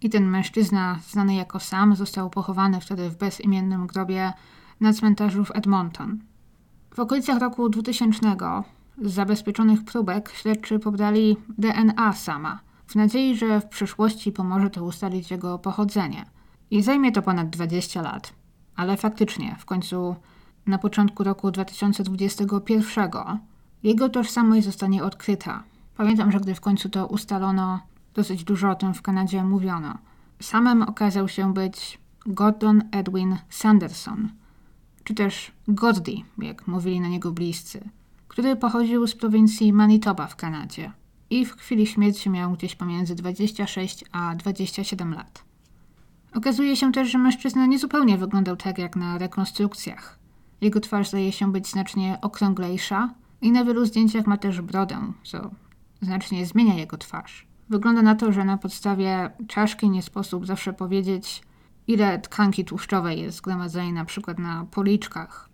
I 0.00 0.10
ten 0.10 0.24
mężczyzna, 0.24 0.98
znany 1.08 1.34
jako 1.34 1.60
Sam, 1.60 1.96
został 1.96 2.30
pochowany 2.30 2.80
wtedy 2.80 3.10
w 3.10 3.16
bezimiennym 3.16 3.86
grobie 3.86 4.32
na 4.80 4.92
cmentarzu 4.92 5.44
w 5.44 5.56
Edmonton. 5.56 6.18
W 6.94 6.98
okolicach 6.98 7.38
roku 7.38 7.68
2000 7.68 8.36
z 9.02 9.12
zabezpieczonych 9.12 9.84
próbek 9.84 10.30
śledczy 10.30 10.78
pobrali 10.78 11.36
DNA 11.58 12.12
Sama, 12.12 12.60
w 12.86 12.94
nadziei, 12.94 13.36
że 13.36 13.60
w 13.60 13.66
przyszłości 13.66 14.32
pomoże 14.32 14.70
to 14.70 14.84
ustalić 14.84 15.30
jego 15.30 15.58
pochodzenie. 15.58 16.24
I 16.70 16.82
zajmie 16.82 17.12
to 17.12 17.22
ponad 17.22 17.50
20 17.50 18.02
lat. 18.02 18.43
Ale 18.76 18.96
faktycznie, 18.96 19.56
w 19.58 19.64
końcu 19.64 20.16
na 20.66 20.78
początku 20.78 21.24
roku 21.24 21.50
2021 21.50 23.10
jego 23.82 24.08
tożsamość 24.08 24.64
zostanie 24.64 25.04
odkryta. 25.04 25.62
Pamiętam, 25.96 26.32
że 26.32 26.40
gdy 26.40 26.54
w 26.54 26.60
końcu 26.60 26.88
to 26.88 27.06
ustalono, 27.06 27.80
dosyć 28.14 28.44
dużo 28.44 28.70
o 28.70 28.74
tym 28.74 28.94
w 28.94 29.02
Kanadzie 29.02 29.44
mówiono. 29.44 29.98
Samym 30.40 30.82
okazał 30.82 31.28
się 31.28 31.54
być 31.54 31.98
Gordon 32.26 32.82
Edwin 32.92 33.36
Sanderson, 33.48 34.28
czy 35.04 35.14
też 35.14 35.52
Gordy, 35.68 36.16
jak 36.38 36.66
mówili 36.66 37.00
na 37.00 37.08
niego 37.08 37.32
bliscy, 37.32 37.88
który 38.28 38.56
pochodził 38.56 39.06
z 39.06 39.14
prowincji 39.14 39.72
Manitoba 39.72 40.26
w 40.26 40.36
Kanadzie 40.36 40.92
i 41.30 41.46
w 41.46 41.56
chwili 41.56 41.86
śmierci 41.86 42.30
miał 42.30 42.52
gdzieś 42.52 42.74
pomiędzy 42.74 43.14
26 43.14 44.04
a 44.12 44.34
27 44.34 45.14
lat. 45.14 45.43
Okazuje 46.34 46.76
się 46.76 46.92
też, 46.92 47.10
że 47.10 47.18
mężczyzna 47.18 47.66
nie 47.66 47.78
zupełnie 47.78 48.18
wyglądał 48.18 48.56
tak 48.56 48.78
jak 48.78 48.96
na 48.96 49.18
rekonstrukcjach. 49.18 50.18
Jego 50.60 50.80
twarz 50.80 51.08
zdaje 51.08 51.32
się 51.32 51.52
być 51.52 51.68
znacznie 51.68 52.18
okrąglejsza 52.22 53.14
i 53.40 53.52
na 53.52 53.64
wielu 53.64 53.86
zdjęciach 53.86 54.26
ma 54.26 54.36
też 54.36 54.60
brodę, 54.60 55.12
co 55.24 55.50
znacznie 56.02 56.46
zmienia 56.46 56.74
jego 56.74 56.98
twarz. 56.98 57.46
Wygląda 57.68 58.02
na 58.02 58.14
to, 58.14 58.32
że 58.32 58.44
na 58.44 58.58
podstawie 58.58 59.30
czaszki 59.48 59.90
nie 59.90 60.02
sposób 60.02 60.46
zawsze 60.46 60.72
powiedzieć, 60.72 61.42
ile 61.86 62.18
tkanki 62.18 62.64
tłuszczowej 62.64 63.20
jest 63.20 63.36
zgromadzonej 63.36 63.92
na 63.92 64.04
przykład 64.04 64.38
na 64.38 64.66
policzkach. 64.70 65.48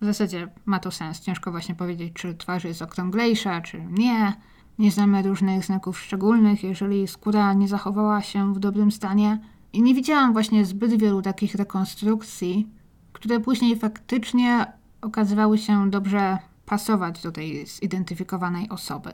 W 0.00 0.04
zasadzie 0.04 0.48
ma 0.66 0.78
to 0.78 0.90
sens. 0.90 1.20
Ciężko 1.20 1.50
właśnie 1.50 1.74
powiedzieć, 1.74 2.12
czy 2.12 2.34
twarz 2.34 2.64
jest 2.64 2.82
okrąglejsza, 2.82 3.60
czy 3.60 3.84
nie. 3.90 4.32
Nie 4.78 4.90
znamy 4.90 5.22
różnych 5.22 5.64
znaków 5.64 6.00
szczególnych, 6.00 6.62
jeżeli 6.62 7.08
skóra 7.08 7.54
nie 7.54 7.68
zachowała 7.68 8.22
się 8.22 8.54
w 8.54 8.58
dobrym 8.58 8.90
stanie– 8.90 9.38
i 9.76 9.82
nie 9.82 9.94
widziałam 9.94 10.32
właśnie 10.32 10.64
zbyt 10.64 11.00
wielu 11.00 11.22
takich 11.22 11.54
rekonstrukcji, 11.54 12.68
które 13.12 13.40
później 13.40 13.78
faktycznie 13.78 14.72
okazywały 15.02 15.58
się 15.58 15.90
dobrze 15.90 16.38
pasować 16.66 17.22
do 17.22 17.32
tej 17.32 17.66
zidentyfikowanej 17.66 18.68
osoby. 18.68 19.12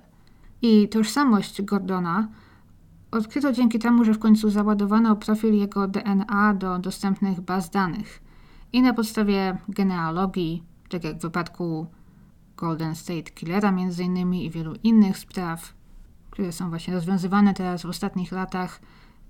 I 0.62 0.88
tożsamość 0.88 1.62
Gordona 1.62 2.28
odkryto 3.10 3.52
dzięki 3.52 3.78
temu, 3.78 4.04
że 4.04 4.14
w 4.14 4.18
końcu 4.18 4.50
załadowano 4.50 5.16
profil 5.16 5.54
jego 5.54 5.88
DNA 5.88 6.54
do 6.54 6.78
dostępnych 6.78 7.40
baz 7.40 7.70
danych. 7.70 8.22
I 8.72 8.82
na 8.82 8.94
podstawie 8.94 9.58
genealogii, 9.68 10.62
tak 10.88 11.04
jak 11.04 11.18
w 11.18 11.22
wypadku 11.22 11.86
Golden 12.56 12.94
State 12.94 13.30
Killera 13.30 13.72
między 13.72 14.04
innymi 14.04 14.44
i 14.44 14.50
wielu 14.50 14.74
innych 14.82 15.18
spraw, 15.18 15.74
które 16.30 16.52
są 16.52 16.68
właśnie 16.68 16.94
rozwiązywane 16.94 17.54
teraz 17.54 17.82
w 17.82 17.86
ostatnich 17.86 18.32
latach, 18.32 18.80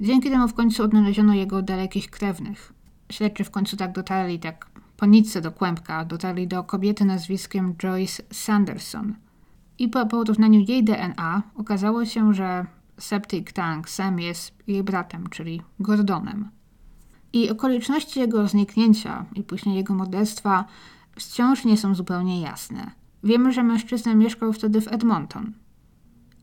Dzięki 0.02 0.30
temu 0.30 0.48
w 0.48 0.54
końcu 0.54 0.82
odnaleziono 0.82 1.34
jego 1.34 1.62
dalekich 1.62 2.10
krewnych. 2.10 2.72
Śledczy 3.12 3.44
w 3.44 3.50
końcu 3.50 3.76
tak 3.76 3.92
dotarli, 3.92 4.38
tak 4.38 4.70
po 4.96 5.06
nitce 5.06 5.40
do 5.40 5.52
kłębka, 5.52 6.04
dotarli 6.04 6.48
do 6.48 6.64
kobiety 6.64 7.04
nazwiskiem 7.04 7.74
Joyce 7.76 8.22
Sanderson. 8.30 9.14
I 9.78 9.88
po 9.88 10.06
porównaniu 10.06 10.60
jej 10.68 10.84
DNA 10.84 11.42
okazało 11.56 12.04
się, 12.04 12.34
że 12.34 12.66
Septic 12.98 13.52
Tank 13.52 13.88
Sam 13.88 14.20
jest 14.20 14.54
jej 14.66 14.82
bratem, 14.82 15.28
czyli 15.28 15.62
Gordonem. 15.80 16.48
I 17.32 17.50
okoliczności 17.50 18.20
jego 18.20 18.48
zniknięcia 18.48 19.24
i 19.34 19.42
później 19.42 19.76
jego 19.76 19.94
morderstwa 19.94 20.64
wciąż 21.16 21.64
nie 21.64 21.76
są 21.76 21.94
zupełnie 21.94 22.40
jasne. 22.40 22.90
Wiemy, 23.24 23.52
że 23.52 23.62
mężczyzna 23.62 24.14
mieszkał 24.14 24.52
wtedy 24.52 24.80
w 24.80 24.88
Edmonton, 24.88 25.52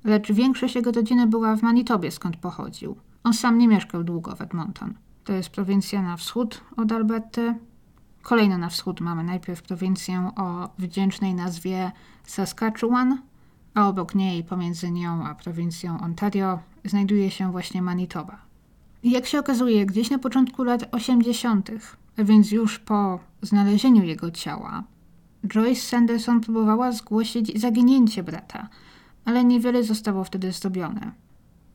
lecz 0.04 0.32
większość 0.32 0.76
jego 0.76 0.92
rodziny 0.92 1.28
była 1.28 1.56
w 1.56 1.62
Manitobie, 1.62 2.12
skąd 2.12 2.38
pochodził. 2.38 2.96
On 3.24 3.34
sam 3.34 3.58
nie 3.58 3.68
mieszkał 3.68 4.04
długo 4.04 4.36
w 4.36 4.42
Edmonton. 4.42 4.94
To 5.24 5.34
jest 5.34 5.50
prowincja 5.50 6.02
na 6.02 6.18
wschód 6.18 6.62
od 6.78 6.92
Alberty. 6.92 7.56
Kolejno 8.22 8.58
na 8.58 8.70
wschód 8.70 9.02
mamy 9.02 9.24
najpierw 9.24 9.62
prowincję 9.62 10.32
o 10.36 10.70
wdzięcznej 10.78 11.34
nazwie 11.34 11.92
Saskatchewan, 12.24 13.22
a 13.74 13.88
obok 13.88 14.16
niej, 14.16 14.44
pomiędzy 14.44 14.92
nią 14.92 15.26
a 15.26 15.36
prowincją 15.36 16.02
Ontario, 16.02 16.60
znajduje 16.86 17.32
się 17.32 17.52
właśnie 17.52 17.82
Manitoba. 17.82 18.38
I 19.04 19.12
jak 19.12 19.26
się 19.26 19.40
okazuje, 19.40 19.86
gdzieś 19.86 20.10
na 20.10 20.20
początku 20.20 20.64
lat 20.64 20.90
80., 20.92 21.72
a 22.18 22.24
więc 22.24 22.52
już 22.52 22.80
po 22.80 23.20
znalezieniu 23.42 24.04
jego 24.04 24.32
ciała, 24.32 24.84
Joyce 25.48 25.82
Sanderson 25.82 26.42
próbowała 26.42 26.92
zgłosić 26.92 27.60
zaginięcie 27.62 28.24
brata, 28.24 28.70
ale 29.26 29.44
niewiele 29.44 29.84
zostało 29.84 30.24
wtedy 30.24 30.52
zrobione. 30.52 31.12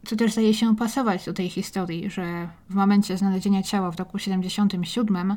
Co 0.07 0.17
też 0.17 0.33
zdaje 0.33 0.55
się 0.55 0.77
pasować 0.77 1.25
do 1.25 1.33
tej 1.33 1.49
historii, 1.49 2.11
że 2.11 2.49
w 2.71 2.75
momencie 2.75 3.17
znalezienia 3.17 3.63
ciała 3.63 3.91
w 3.91 3.99
roku 3.99 4.19
77 4.19 5.37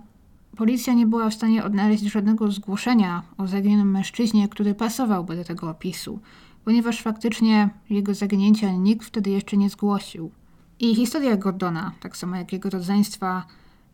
policja 0.57 0.93
nie 0.93 1.05
była 1.05 1.29
w 1.29 1.33
stanie 1.33 1.63
odnaleźć 1.63 2.03
żadnego 2.03 2.51
zgłoszenia 2.51 3.23
o 3.37 3.47
zaginionym 3.47 3.91
mężczyźnie, 3.91 4.49
który 4.49 4.75
pasowałby 4.75 5.35
do 5.35 5.43
tego 5.43 5.69
opisu, 5.69 6.19
ponieważ 6.65 7.01
faktycznie 7.01 7.69
jego 7.89 8.13
zaginięcia 8.13 8.71
nikt 8.71 9.07
wtedy 9.07 9.29
jeszcze 9.29 9.57
nie 9.57 9.69
zgłosił. 9.69 10.31
I 10.79 10.95
historia 10.95 11.37
Gordona, 11.37 11.91
tak 11.99 12.17
samo 12.17 12.35
jak 12.35 12.53
jego 12.53 12.69
rodzeństwa, 12.69 13.45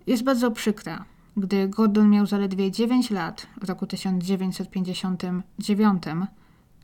jest 0.08 0.24
bardzo 0.24 0.52
przykra. 0.52 1.06
Gdy 1.38 1.68
Gordon 1.68 2.10
miał 2.10 2.26
zaledwie 2.26 2.72
9 2.72 3.12
lat 3.12 3.48
w 3.62 3.64
roku 3.64 3.88
1959, 3.88 6.04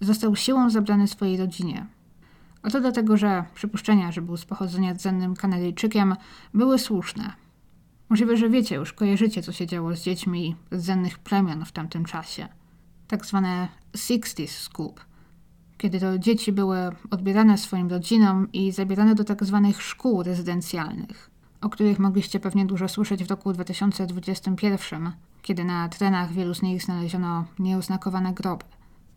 został 0.02 0.36
siłą 0.36 0.69
zabrany 0.69 1.08
swojej 1.08 1.38
rodzinie. 1.38 1.86
Oto 2.63 2.82
dlatego, 2.82 3.17
że 3.17 3.43
przypuszczenia, 3.54 4.12
że 4.12 4.22
był 4.22 4.38
z 4.38 4.45
pochodzenia 4.45 4.93
rdzennym 4.93 5.36
Kanadyjczykiem, 5.36 6.15
były 6.54 6.80
słuszne. 6.80 7.34
Możliwe, 8.10 8.38
że 8.38 8.50
wiecie 8.50 8.76
już, 8.76 8.93
kojarzycie, 8.93 9.41
co 9.41 9.52
się 9.52 9.67
działo 9.67 9.95
z 9.95 10.02
dziećmi 10.02 10.56
rdzennych 10.74 11.19
plemion 11.19 11.65
w 11.65 11.72
tamtym 11.72 12.06
czasie. 12.06 12.48
Tak 13.08 13.26
zwane 13.26 13.67
60s 13.93 14.48
Scoop, 14.48 15.00
kiedy 15.78 16.00
to 16.00 16.17
dzieci 16.17 16.52
były 16.52 16.78
odbierane 17.12 17.58
swoim 17.58 17.89
rodzinom 17.89 18.52
i 18.52 18.72
zabierane 18.72 19.15
do 19.15 19.24
tak 19.24 19.45
zwanych 19.45 19.82
szkół 19.82 20.24
rezydencjalnych, 20.24 21.30
o 21.62 21.69
których 21.69 22.00
mogliście 22.00 22.39
pewnie 22.39 22.65
dużo 22.65 22.88
słyszeć 22.88 23.24
w 23.24 23.30
roku 23.30 23.54
2021, 23.54 25.12
kiedy 25.41 25.63
na 25.63 25.89
trenach 25.89 26.34
wielu 26.34 26.54
z 26.54 26.62
nich 26.62 26.84
znaleziono 26.84 27.45
nieoznakowane 27.60 28.34
groby. 28.34 28.65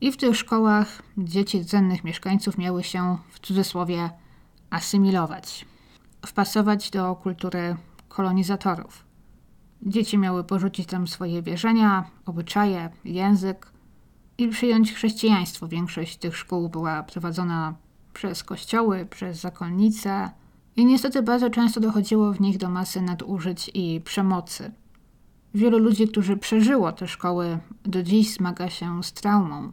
I 0.03 0.13
w 0.13 0.17
tych 0.17 0.37
szkołach 0.37 1.03
dzieci 1.19 1.61
rdzennych 1.61 2.05
mieszkańców 2.05 2.59
miały 2.59 2.85
się, 2.85 3.19
w 3.31 3.41
cudzysłowie, 3.41 4.11
asymilować, 4.71 5.67
wpasować 6.27 6.91
do 6.91 7.15
kultury 7.17 7.77
kolonizatorów. 8.09 9.05
Dzieci 9.83 10.19
miały 10.19 10.45
porzucić 10.45 10.87
tam 10.87 11.09
swoje 11.09 11.43
wierzenia, 11.43 12.05
obyczaje, 12.27 12.91
język 13.05 13.73
i 14.39 14.49
przyjąć 14.49 14.93
chrześcijaństwo. 14.93 15.69
Większość 15.69 16.17
tych 16.17 16.37
szkół 16.37 16.69
była 16.69 17.03
prowadzona 17.03 17.75
przez 18.13 18.45
kościoły, 18.45 19.07
przez 19.11 19.41
zakonnice 19.41 20.31
i 20.77 20.85
niestety 20.85 21.23
bardzo 21.23 21.51
często 21.51 21.81
dochodziło 21.81 22.33
w 22.33 22.41
nich 22.41 22.59
do 22.59 22.71
masy 22.71 23.03
nadużyć 23.03 23.71
i 23.75 24.01
przemocy. 24.01 24.73
Wielu 25.55 25.79
ludzi, 25.79 26.09
którzy 26.09 26.37
przeżyło 26.37 26.93
te 26.93 27.09
szkoły, 27.09 27.59
do 27.85 28.03
dziś 28.03 28.35
zmaga 28.35 28.71
się 28.71 29.03
z 29.03 29.13
traumą 29.13 29.73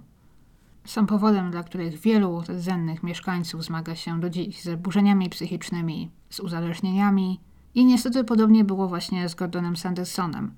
są 0.89 1.05
powodem, 1.05 1.51
dla 1.51 1.63
których 1.63 1.99
wielu 1.99 2.41
rdzennych 2.41 3.03
mieszkańców 3.03 3.63
zmaga 3.63 3.95
się 3.95 4.19
do 4.19 4.29
dziś 4.29 4.61
z 4.61 4.63
zaburzeniami 4.63 5.29
psychicznymi, 5.29 6.11
z 6.29 6.39
uzależnieniami 6.39 7.39
i 7.75 7.85
niestety 7.85 8.23
podobnie 8.23 8.63
było 8.63 8.87
właśnie 8.87 9.29
z 9.29 9.35
Gordonem 9.35 9.77
Sandersonem. 9.77 10.51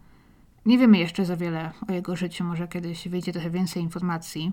Nie 0.65 0.77
wiemy 0.77 0.97
jeszcze 0.97 1.25
za 1.25 1.37
wiele 1.37 1.71
o 1.87 1.91
jego 1.91 2.15
życiu, 2.15 2.43
może 2.43 2.67
kiedyś 2.67 3.07
wyjdzie 3.07 3.33
trochę 3.33 3.49
więcej 3.49 3.83
informacji, 3.83 4.51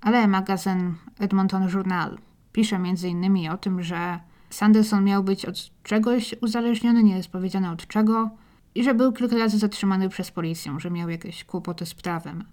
ale 0.00 0.28
magazyn 0.28 0.94
Edmonton 1.18 1.68
Journal 1.68 2.18
pisze 2.52 2.76
m.in. 2.76 3.50
o 3.50 3.56
tym, 3.56 3.82
że 3.82 4.20
Sanderson 4.50 5.04
miał 5.04 5.24
być 5.24 5.46
od 5.46 5.70
czegoś 5.82 6.34
uzależniony, 6.40 7.02
nie 7.02 7.16
jest 7.16 7.28
powiedziane 7.28 7.70
od 7.70 7.86
czego, 7.86 8.30
i 8.74 8.84
że 8.84 8.94
był 8.94 9.12
kilka 9.12 9.36
razy 9.36 9.58
zatrzymany 9.58 10.08
przez 10.08 10.30
policję, 10.30 10.74
że 10.78 10.90
miał 10.90 11.08
jakieś 11.08 11.44
kłopoty 11.44 11.86
z 11.86 11.94
prawem. 11.94 12.44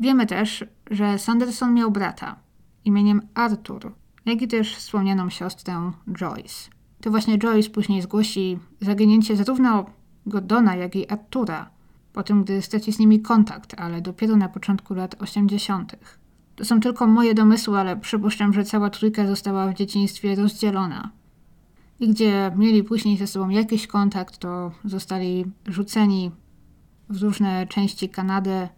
Wiemy 0.00 0.26
też, 0.26 0.64
że 0.90 1.18
Sanderson 1.18 1.74
miał 1.74 1.90
brata 1.90 2.36
imieniem 2.84 3.22
Arthur, 3.34 3.92
jak 4.26 4.42
i 4.42 4.48
też 4.48 4.76
wspomnianą 4.76 5.30
siostrę 5.30 5.92
Joyce. 6.12 6.70
To 7.00 7.10
właśnie 7.10 7.38
Joyce 7.38 7.70
później 7.70 8.02
zgłosi 8.02 8.58
zaginięcie 8.80 9.36
zarówno 9.36 9.86
Gordona, 10.26 10.76
jak 10.76 10.96
i 10.96 11.10
Artura, 11.10 11.70
po 12.12 12.22
tym, 12.22 12.44
gdy 12.44 12.62
straci 12.62 12.92
z 12.92 12.98
nimi 12.98 13.20
kontakt, 13.20 13.74
ale 13.80 14.00
dopiero 14.00 14.36
na 14.36 14.48
początku 14.48 14.94
lat 14.94 15.16
80. 15.22 15.96
To 16.56 16.64
są 16.64 16.80
tylko 16.80 17.06
moje 17.06 17.34
domysły, 17.34 17.78
ale 17.78 17.96
przypuszczam, 17.96 18.52
że 18.52 18.64
cała 18.64 18.90
trójka 18.90 19.26
została 19.26 19.68
w 19.68 19.74
dzieciństwie 19.74 20.34
rozdzielona. 20.34 21.10
I 22.00 22.08
gdzie 22.08 22.52
mieli 22.56 22.84
później 22.84 23.16
ze 23.16 23.26
sobą 23.26 23.48
jakiś 23.48 23.86
kontakt, 23.86 24.38
to 24.38 24.72
zostali 24.84 25.44
rzuceni 25.66 26.30
w 27.08 27.22
różne 27.22 27.66
części 27.66 28.08
Kanady, 28.08 28.68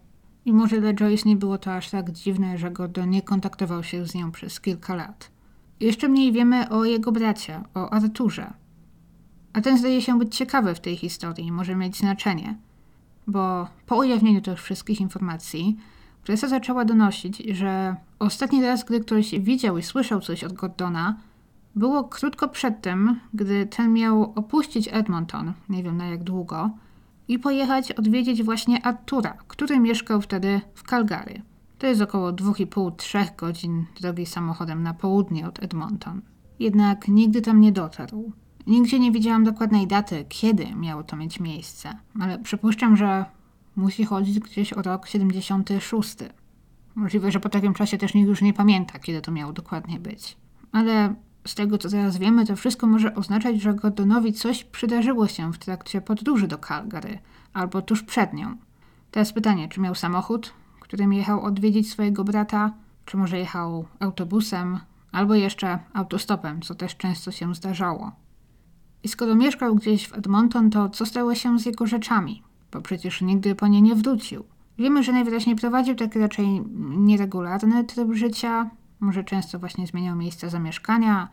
i 0.45 0.53
może 0.53 0.81
dla 0.81 0.95
Joyce 0.95 1.29
nie 1.29 1.37
było 1.37 1.59
to 1.59 1.75
aż 1.75 1.91
tak 1.91 2.11
dziwne, 2.11 2.59
że 2.59 2.71
Gordon 2.71 3.11
nie 3.11 3.23
kontaktował 3.23 3.83
się 3.85 4.07
z 4.07 4.15
nią 4.15 4.33
przez 4.33 4.61
kilka 4.61 4.95
lat. 4.95 5.31
Jeszcze 5.81 6.09
mniej 6.09 6.33
wiemy 6.33 6.69
o 6.69 6.85
jego 6.85 7.13
bracie, 7.13 7.61
o 7.75 7.91
Arturze. 7.91 8.53
A 9.53 9.61
ten 9.61 9.79
zdaje 9.79 10.03
się 10.03 10.19
być 10.19 10.37
ciekawy 10.37 10.75
w 10.75 10.81
tej 10.81 10.97
historii 10.97 11.53
może 11.53 11.77
mieć 11.77 11.97
znaczenie, 11.97 12.59
bo 13.27 13.69
po 13.87 13.97
ujawnieniu 13.97 14.41
tych 14.41 14.59
wszystkich 14.59 15.01
informacji 15.01 15.77
presa 16.25 16.49
zaczęła 16.49 16.85
donosić, 16.85 17.39
że 17.39 17.97
ostatni 18.19 18.63
raz, 18.63 18.85
gdy 18.85 19.01
ktoś 19.01 19.41
widział 19.41 19.79
i 19.79 19.83
słyszał 19.83 20.21
coś 20.21 20.45
od 20.45 20.53
Gordona, 20.53 21.17
było 21.75 22.05
krótko 22.05 22.49
przed 22.49 22.81
tym, 22.81 23.21
gdy 23.35 23.67
ten 23.67 23.93
miał 23.93 24.33
opuścić 24.35 24.89
Edmonton, 24.93 25.53
nie 25.69 25.83
wiem 25.83 25.97
na 25.97 26.07
jak 26.07 26.25
długo, 26.25 26.71
i 27.33 27.39
pojechać 27.39 27.93
odwiedzić 27.93 28.43
właśnie 28.43 28.87
Artura, 28.87 29.37
który 29.49 29.81
mieszkał 29.81 30.21
wtedy 30.21 30.61
w 30.75 30.83
Calgary. 30.83 31.43
To 31.79 31.87
jest 31.87 32.01
około 32.01 32.33
2,5-3 32.33 33.37
godzin 33.37 33.87
drogi 34.01 34.27
samochodem 34.27 34.83
na 34.83 34.95
południe 34.95 35.49
od 35.49 35.63
Edmonton. 35.63 36.23
Jednak 36.59 37.09
nigdy 37.09 37.43
tam 37.43 37.61
nie 37.61 37.73
dotarł. 37.73 38.33
Nigdzie 38.67 38.99
nie 38.99 39.13
widziałam 39.13 39.45
dokładnej 39.45 39.87
daty, 39.87 40.25
kiedy 40.29 40.75
miało 40.75 41.03
to 41.03 41.17
mieć 41.17 41.41
miejsce, 41.41 41.99
ale 42.21 42.39
przypuszczam, 42.39 42.97
że 42.97 43.25
musi 43.77 44.05
chodzić 44.05 44.41
gdzieś 44.41 44.73
o 44.73 44.83
rok 44.83 45.07
76. 45.07 46.17
Możliwe, 46.95 47.33
że 47.33 47.41
po 47.41 47.49
takim 47.49 47.75
czasie 47.75 47.99
też 47.99 48.15
nikt 48.15 48.29
już 48.29 48.43
nie 48.43 48.55
pamięta, 48.55 48.99
kiedy 48.99 49.21
to 49.21 49.33
miało 49.33 49.53
dokładnie 49.53 50.01
być. 50.01 50.37
Ale 50.73 51.15
z 51.45 51.55
tego, 51.55 51.79
co 51.79 51.89
teraz 51.89 52.19
wiemy, 52.19 52.47
to 52.47 52.57
wszystko 52.57 52.87
może 52.87 53.15
oznaczać, 53.15 53.61
że 53.61 53.75
Gordonowi 53.75 54.33
coś 54.33 54.65
przydarzyło 54.65 55.29
się 55.29 55.53
w 55.53 55.59
trakcie 55.59 56.01
podróży 56.01 56.49
do 56.49 56.59
Calgary 56.59 57.19
albo 57.53 57.83
tuż 57.83 58.03
przed 58.03 58.33
nią. 58.33 58.57
Teraz 59.11 59.33
pytanie, 59.33 59.69
czy 59.69 59.81
miał 59.81 59.95
samochód, 59.95 60.53
którym 60.81 61.13
jechał 61.13 61.45
odwiedzić 61.45 61.91
swojego 61.91 62.25
brata, 62.25 62.73
czy 63.05 63.17
może 63.17 63.39
jechał 63.39 63.85
autobusem, 64.01 64.79
albo 65.13 65.35
jeszcze 65.35 65.79
autostopem, 65.93 66.63
co 66.63 66.75
też 66.75 66.97
często 66.97 67.31
się 67.31 67.55
zdarzało. 67.55 68.13
I 69.03 69.09
skoro 69.09 69.35
mieszkał 69.35 69.75
gdzieś 69.75 70.09
w 70.09 70.15
Edmonton, 70.15 70.71
to 70.71 70.89
co 70.89 71.07
stało 71.07 71.35
się 71.35 71.59
z 71.59 71.67
jego 71.67 71.87
rzeczami? 71.87 72.43
Bo 72.73 72.81
przecież 72.81 73.21
nigdy 73.21 73.55
po 73.55 73.67
nie 73.67 73.83
nie 73.83 73.95
wrócił. 73.95 74.45
Wiemy, 74.79 75.03
że 75.03 75.13
najwyraźniej 75.13 75.57
prowadził 75.57 75.95
taki 75.95 76.19
raczej 76.19 76.63
nieregularny 76.97 77.85
tryb 77.85 78.13
życia, 78.13 78.71
może 79.03 79.25
często 79.25 79.59
właśnie 79.59 79.87
zmieniał 79.87 80.17
miejsca 80.17 80.49
zamieszkania, 80.49 81.29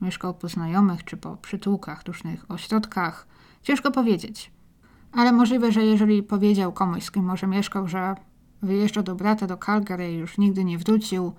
mieszkał 0.00 0.34
po 0.34 0.48
znajomych 0.48 1.04
czy 1.04 1.16
po 1.16 1.36
przytułkach, 1.36 2.04
różnych 2.06 2.50
ośrodkach. 2.50 3.26
Ciężko 3.62 3.90
powiedzieć. 3.90 4.52
Ale 5.12 5.32
możliwe, 5.32 5.72
że 5.72 5.84
jeżeli 5.84 6.22
powiedział 6.22 6.72
komuś, 6.72 7.04
z 7.04 7.10
kim 7.10 7.24
może 7.24 7.46
mieszkał, 7.46 7.88
że 7.88 8.14
wyjeżdża 8.62 9.02
do 9.02 9.14
brata 9.14 9.46
do 9.46 9.56
Calgary 9.56 10.12
i 10.12 10.16
już 10.16 10.38
nigdy 10.38 10.64
nie 10.64 10.78
wrócił, 10.78 11.32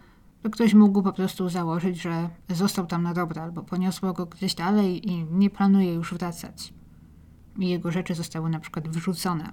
to 0.44 0.50
ktoś 0.50 0.74
mógł 0.74 1.02
po 1.02 1.14
prostu 1.14 1.50
założyć, 1.50 2.02
że 2.02 2.30
został 2.50 2.88
tam 2.88 3.04
na 3.04 3.14
dobre 3.14 3.42
albo 3.42 3.64
poniosło 3.64 4.14
go 4.14 4.26
gdzieś 4.26 4.56
dalej 4.56 5.12
i 5.12 5.24
nie 5.24 5.50
planuje 5.50 5.94
już 5.94 6.14
wracać. 6.14 6.74
I 7.60 7.70
jego 7.70 7.92
rzeczy 7.92 8.16
zostały 8.16 8.50
na 8.50 8.60
przykład 8.60 8.88
wyrzucone. 8.88 9.52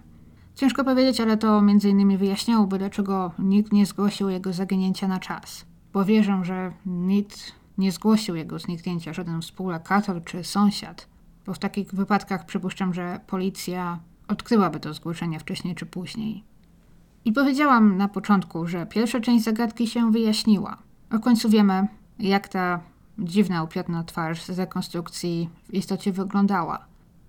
Ciężko 0.54 0.84
powiedzieć, 0.84 1.20
ale 1.20 1.36
to 1.36 1.62
między 1.62 1.88
innymi 1.88 2.16
wyjaśniałoby, 2.16 2.78
dlaczego 2.78 3.32
nikt 3.38 3.72
nie 3.72 3.86
zgłosił 3.86 4.28
jego 4.28 4.52
zaginięcia 4.52 5.08
na 5.08 5.18
czas 5.18 5.71
bo 5.92 6.04
wierzę, 6.04 6.40
że 6.42 6.72
nikt 6.86 7.52
nie 7.78 7.92
zgłosił 7.92 8.36
jego 8.36 8.58
zniknięcia 8.58 9.12
żaden 9.12 9.42
współlokator 9.42 10.24
czy 10.24 10.44
sąsiad, 10.44 11.08
bo 11.46 11.54
w 11.54 11.58
takich 11.58 11.94
wypadkach 11.94 12.46
przypuszczam, 12.46 12.94
że 12.94 13.20
policja 13.26 13.98
odkryłaby 14.28 14.80
to 14.80 14.94
zgłoszenie 14.94 15.40
wcześniej 15.40 15.74
czy 15.74 15.86
później. 15.86 16.44
I 17.24 17.32
powiedziałam 17.32 17.96
na 17.96 18.08
początku, 18.08 18.66
że 18.66 18.86
pierwsza 18.86 19.20
część 19.20 19.44
zagadki 19.44 19.86
się 19.86 20.12
wyjaśniła. 20.12 20.76
W 21.10 21.20
końcu 21.20 21.48
wiemy, 21.48 21.86
jak 22.18 22.48
ta 22.48 22.80
dziwna, 23.18 23.62
upiorna 23.62 24.04
twarz 24.04 24.42
z 24.42 24.58
rekonstrukcji 24.58 25.48
w 25.68 25.74
istocie 25.74 26.12
wyglądała. 26.12 26.84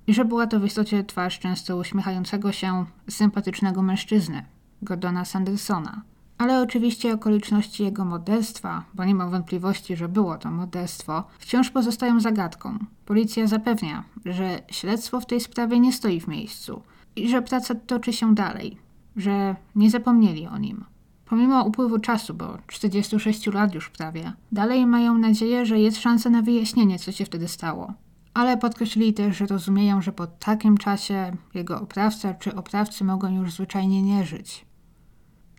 I 0.08 0.14
że 0.14 0.26
była 0.26 0.48
to 0.48 0.60
w 0.60 0.66
istocie 0.66 1.04
twarz 1.04 1.40
często 1.40 1.78
uśmiechającego 1.78 2.52
się, 2.52 2.86
sympatycznego 3.10 3.82
mężczyzny, 3.82 4.46
Gordona 4.82 5.26
Sandersona. 5.26 6.02
Ale 6.38 6.62
oczywiście 6.62 7.14
okoliczności 7.14 7.84
jego 7.84 8.06
morderstwa, 8.06 8.84
bo 8.94 9.06
nie 9.06 9.16
mam 9.16 9.32
wątpliwości, 9.32 9.96
że 9.96 10.10
było 10.10 10.38
to 10.38 10.52
morderstwo, 10.52 11.24
wciąż 11.40 11.70
pozostają 11.70 12.20
zagadką. 12.20 12.78
Policja 13.06 13.48
zapewnia, 13.48 14.04
że 14.26 14.60
śledztwo 14.72 15.22
w 15.22 15.26
tej 15.26 15.40
sprawie 15.40 15.80
nie 15.80 15.94
stoi 15.94 16.20
w 16.20 16.28
miejscu 16.28 16.82
i 17.16 17.30
że 17.30 17.42
praca 17.42 17.76
toczy 17.76 18.14
się 18.14 18.36
dalej, 18.36 18.78
że 19.16 19.56
nie 19.76 19.90
zapomnieli 19.90 20.48
o 20.48 20.58
nim. 20.58 20.86
Pomimo 21.26 21.64
upływu 21.64 22.00
czasu, 22.00 22.34
bo 22.34 22.58
46 22.68 23.48
lat 23.48 23.76
już 23.76 23.90
prawie, 23.90 24.34
dalej 24.52 24.86
mają 24.86 25.18
nadzieję, 25.18 25.66
że 25.66 25.80
jest 25.80 26.02
szansa 26.02 26.30
na 26.30 26.42
wyjaśnienie, 26.42 27.00
co 27.00 27.12
się 27.12 27.26
wtedy 27.26 27.48
stało. 27.48 27.94
Ale 28.34 28.58
podkreślili 28.58 29.14
też, 29.14 29.38
że 29.38 29.46
rozumieją, 29.46 30.02
że 30.02 30.12
po 30.12 30.28
takim 30.28 30.78
czasie 30.78 31.36
jego 31.54 31.82
oprawca 31.82 32.34
czy 32.34 32.56
oprawcy 32.56 33.04
mogą 33.04 33.36
już 33.36 33.54
zwyczajnie 33.54 34.02
nie 34.02 34.26
żyć. 34.26 34.66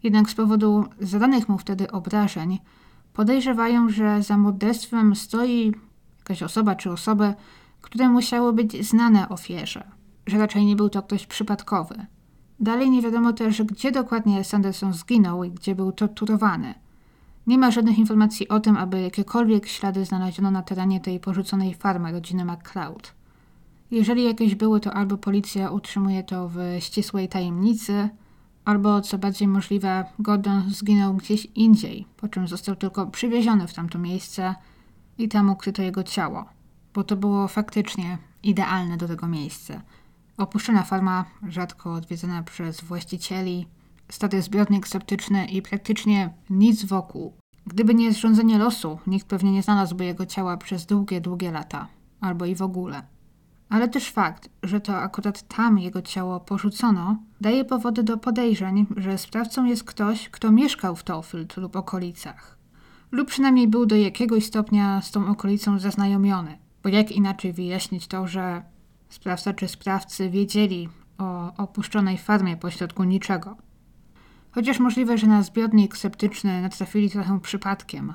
Jednak 0.05 0.31
z 0.31 0.35
powodu 0.35 0.85
zadanych 1.01 1.49
mu 1.49 1.59
wtedy 1.59 1.91
obrażeń 1.91 2.59
podejrzewają, 3.13 3.89
że 3.89 4.23
za 4.23 4.39
morderstwem 4.39 5.17
stoi 5.17 5.73
jakaś 6.19 6.43
osoba 6.43 6.75
czy 6.75 6.91
osoby, 6.91 7.35
które 7.81 8.09
musiały 8.09 8.53
być 8.53 8.87
znane 8.87 9.29
ofierze, 9.29 9.85
że 10.27 10.39
raczej 10.39 10.67
nie 10.67 10.77
był 10.77 10.89
to 10.89 11.03
ktoś 11.03 11.27
przypadkowy. 11.27 12.07
Dalej 12.61 12.91
nie 12.91 13.03
wiadomo 13.03 13.33
też, 13.33 13.63
gdzie 13.63 13.93
dokładnie 13.93 14.45
Sanderson 14.45 14.93
zginął 14.93 15.45
i 15.45 15.51
gdzie 15.51 15.75
był 15.75 15.93
torturowany. 15.93 16.75
Nie 17.47 17.59
ma 17.59 17.71
żadnych 17.71 17.99
informacji 17.99 18.49
o 18.49 18.61
tym, 18.61 18.77
aby 18.77 19.01
jakiekolwiek 19.01 19.67
ślady 19.67 20.05
znaleziono 20.05 20.51
na 20.51 20.63
terenie 20.63 21.01
tej 21.01 21.21
porzuconej 21.21 21.75
farmy 21.75 22.13
rodziny 22.13 22.45
McCloud. 22.45 23.15
Jeżeli 23.91 24.25
jakieś 24.25 24.55
były, 24.55 24.81
to 24.81 24.95
albo 24.95 25.19
policja 25.19 25.71
utrzymuje 25.71 26.23
to 26.23 26.49
w 26.49 26.59
ścisłej 26.79 27.29
tajemnicy, 27.29 28.09
albo 28.65 29.01
co 29.01 29.19
bardziej 29.19 29.49
możliwe, 29.49 30.05
Gordon 30.19 30.71
zginął 30.71 31.15
gdzieś 31.15 31.47
indziej, 31.55 32.07
po 32.17 32.29
czym 32.29 32.49
został 32.49 32.77
tylko 32.77 33.07
przywieziony 33.07 33.67
w 33.67 33.75
tamto 33.75 33.99
miejsce 33.99 34.55
i 35.19 35.29
tam 35.29 35.51
ukryto 35.51 35.83
jego 35.83 36.03
ciało, 36.03 36.45
bo 36.95 37.05
to 37.05 37.17
było 37.17 37.49
faktycznie 37.49 38.19
idealne 38.43 38.97
do 38.97 39.09
tego 39.09 39.29
miejsca. 39.29 39.83
Opuszczona 40.37 40.83
farma, 40.83 41.25
rzadko 41.49 41.95
odwiedzana 41.95 42.43
przez 42.43 42.81
właścicieli, 42.81 43.67
stary 44.09 44.43
zbiornik 44.43 44.89
septyczny 44.89 45.47
i 45.47 45.63
praktycznie 45.63 46.31
nic 46.51 46.85
wokół. 46.85 47.33
Gdyby 47.67 47.95
nie 47.95 48.13
zrządzenie 48.13 48.59
losu, 48.59 48.99
nikt 49.07 49.27
pewnie 49.27 49.53
nie 49.53 49.63
znalazłby 49.63 50.05
jego 50.05 50.27
ciała 50.27 50.57
przez 50.57 50.87
długie, 50.87 51.21
długie 51.21 51.53
lata, 51.53 51.89
albo 52.21 52.47
i 52.47 52.55
w 52.55 52.63
ogóle. 52.63 53.14
Ale 53.75 53.89
też 53.89 54.11
fakt, 54.11 54.49
że 54.63 54.81
to 54.81 54.97
akurat 54.97 55.43
tam 55.43 55.79
jego 55.79 56.03
ciało 56.03 56.41
porzucono, 56.41 57.17
daje 57.41 57.65
powody 57.65 58.03
do 58.03 58.17
podejrzeń, 58.17 58.87
że 58.97 59.19
sprawcą 59.19 59.65
jest 59.65 59.85
ktoś, 59.85 60.29
kto 60.29 60.53
mieszkał 60.53 60.97
w 60.97 61.03
Tofield 61.03 61.57
lub 61.57 61.77
okolicach. 61.77 62.59
Lub 63.13 63.29
przynajmniej 63.29 63.69
był 63.69 63.87
do 63.87 63.97
jakiegoś 63.97 64.45
stopnia 64.47 65.03
z 65.03 65.11
tą 65.11 65.27
okolicą 65.27 65.79
zaznajomiony. 65.79 66.59
Bo 66.83 66.89
jak 66.89 67.13
inaczej 67.13 67.53
wyjaśnić 67.53 68.07
to, 68.07 68.27
że 68.27 68.63
sprawca 69.09 69.53
czy 69.53 69.69
sprawcy 69.69 70.31
wiedzieli 70.31 70.89
o 71.19 71.57
opuszczonej 71.57 72.19
farmie 72.19 72.57
pośrodku 72.57 73.05
niczego? 73.05 73.57
Chociaż 74.51 74.79
możliwe, 74.79 75.19
że 75.19 75.27
na 75.27 75.43
zbiornik 75.43 75.97
septyczny 75.97 76.63
natrafili 76.63 77.11
trochę 77.11 77.41
przypadkiem. 77.41 78.15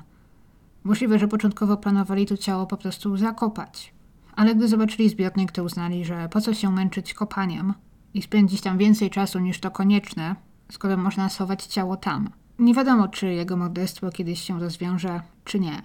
Możliwe, 0.84 1.18
że 1.18 1.28
początkowo 1.28 1.76
planowali 1.76 2.26
to 2.26 2.36
ciało 2.36 2.66
po 2.66 2.76
prostu 2.76 3.16
zakopać. 3.16 3.99
Ale 4.40 4.54
gdy 4.54 4.68
zobaczyli 4.68 5.08
zbiornik, 5.08 5.52
to 5.52 5.64
uznali, 5.64 6.04
że 6.04 6.28
po 6.28 6.40
co 6.40 6.54
się 6.54 6.72
męczyć 6.72 7.14
kopaniem 7.14 7.74
i 8.14 8.22
spędzić 8.22 8.60
tam 8.60 8.78
więcej 8.78 9.10
czasu 9.10 9.38
niż 9.38 9.60
to 9.60 9.70
konieczne, 9.70 10.36
skoro 10.72 10.96
można 10.96 11.28
schować 11.28 11.66
ciało 11.66 11.96
tam. 11.96 12.30
Nie 12.58 12.74
wiadomo, 12.74 13.08
czy 13.08 13.26
jego 13.26 13.56
morderstwo 13.56 14.10
kiedyś 14.10 14.40
się 14.40 14.60
rozwiąże, 14.60 15.20
czy 15.44 15.60
nie. 15.60 15.82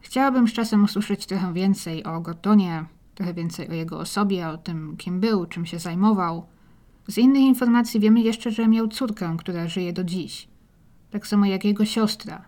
Chciałabym 0.00 0.48
z 0.48 0.52
czasem 0.52 0.84
usłyszeć 0.84 1.26
trochę 1.26 1.52
więcej 1.52 2.04
o 2.04 2.20
Gordonie, 2.20 2.84
trochę 3.14 3.34
więcej 3.34 3.68
o 3.68 3.72
jego 3.72 3.98
osobie, 3.98 4.48
o 4.48 4.58
tym, 4.58 4.96
kim 4.96 5.20
był, 5.20 5.46
czym 5.46 5.66
się 5.66 5.78
zajmował. 5.78 6.46
Z 7.08 7.18
innych 7.18 7.42
informacji 7.42 8.00
wiemy 8.00 8.20
jeszcze, 8.20 8.50
że 8.50 8.68
miał 8.68 8.88
córkę, 8.88 9.36
która 9.38 9.68
żyje 9.68 9.92
do 9.92 10.04
dziś. 10.04 10.48
Tak 11.10 11.26
samo 11.26 11.46
jak 11.46 11.64
jego 11.64 11.84
siostra. 11.84 12.44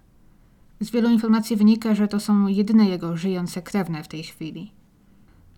Z 0.80 0.90
wielu 0.90 1.10
informacji 1.10 1.56
wynika, 1.56 1.94
że 1.94 2.08
to 2.08 2.20
są 2.20 2.46
jedyne 2.46 2.88
jego 2.88 3.16
żyjące 3.16 3.62
krewne 3.62 4.02
w 4.02 4.08
tej 4.08 4.22
chwili. 4.22 4.77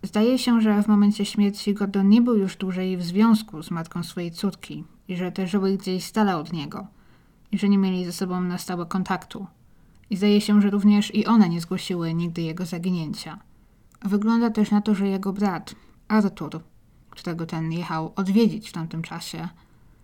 Zdaje 0.03 0.39
się, 0.39 0.61
że 0.61 0.83
w 0.83 0.89
momencie 0.89 1.25
śmierci 1.25 1.75
Gordon 1.75 2.09
nie 2.09 2.23
był 2.23 2.37
już 2.37 2.57
dłużej 2.57 2.97
w 2.97 3.03
związku 3.03 3.63
z 3.63 3.71
matką 3.71 4.03
swojej 4.03 4.31
córki 4.31 4.85
i 5.09 5.17
że 5.17 5.33
te 5.33 5.47
żyły 5.47 5.77
gdzieś 5.77 6.05
stale 6.05 6.37
od 6.37 6.53
niego 6.53 6.87
i 7.53 7.59
że 7.59 7.69
nie 7.69 7.79
mieli 7.79 8.05
ze 8.05 8.13
sobą 8.13 8.41
na 8.41 8.59
stałe 8.59 8.87
kontaktu. 8.87 9.47
I 10.11 10.17
zdaje 10.17 10.41
się, 10.41 10.61
że 10.61 10.71
również 10.71 11.15
i 11.15 11.27
one 11.27 11.49
nie 11.49 11.61
zgłosiły 11.61 12.15
nigdy 12.15 12.43
jego 12.43 12.67
zaginięcia. 12.67 13.39
Wygląda 14.03 14.51
też 14.51 14.71
na 14.71 14.81
to, 14.81 14.95
że 14.95 15.09
jego 15.09 15.33
brat, 15.33 15.75
Arthur, 16.09 16.61
którego 17.11 17.47
ten 17.47 17.73
jechał 17.73 18.13
odwiedzić 18.17 18.71
w 18.71 18.73
tamtym 18.73 19.03
czasie, 19.03 19.49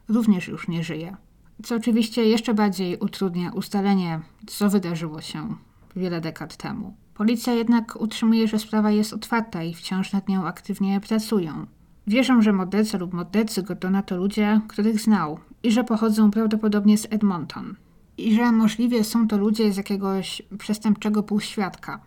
również 0.08 0.48
już 0.48 0.68
nie 0.68 0.84
żyje. 0.84 1.16
Co 1.62 1.76
oczywiście 1.76 2.24
jeszcze 2.24 2.54
bardziej 2.54 2.98
utrudnia 2.98 3.52
ustalenie, 3.52 4.20
co 4.46 4.70
wydarzyło 4.70 5.20
się 5.20 5.56
wiele 5.96 6.20
dekad 6.20 6.56
temu. 6.56 6.96
Policja 7.16 7.52
jednak 7.52 8.00
utrzymuje, 8.00 8.48
że 8.48 8.58
sprawa 8.58 8.90
jest 8.90 9.12
otwarta 9.12 9.62
i 9.62 9.74
wciąż 9.74 10.12
nad 10.12 10.28
nią 10.28 10.46
aktywnie 10.46 11.00
pracują. 11.00 11.66
Wierzą, 12.06 12.42
że 12.42 12.52
morderca 12.52 12.98
lub 12.98 13.12
mordercy 13.12 13.62
Gordona 13.62 14.02
to 14.02 14.16
ludzie, 14.16 14.60
których 14.68 15.00
znał 15.00 15.38
i 15.62 15.72
że 15.72 15.84
pochodzą 15.84 16.30
prawdopodobnie 16.30 16.98
z 16.98 17.06
Edmonton. 17.10 17.76
I 18.18 18.34
że 18.34 18.52
możliwie 18.52 19.04
są 19.04 19.28
to 19.28 19.38
ludzie 19.38 19.72
z 19.72 19.76
jakiegoś 19.76 20.42
przestępczego 20.58 21.22
półświadka, 21.22 22.00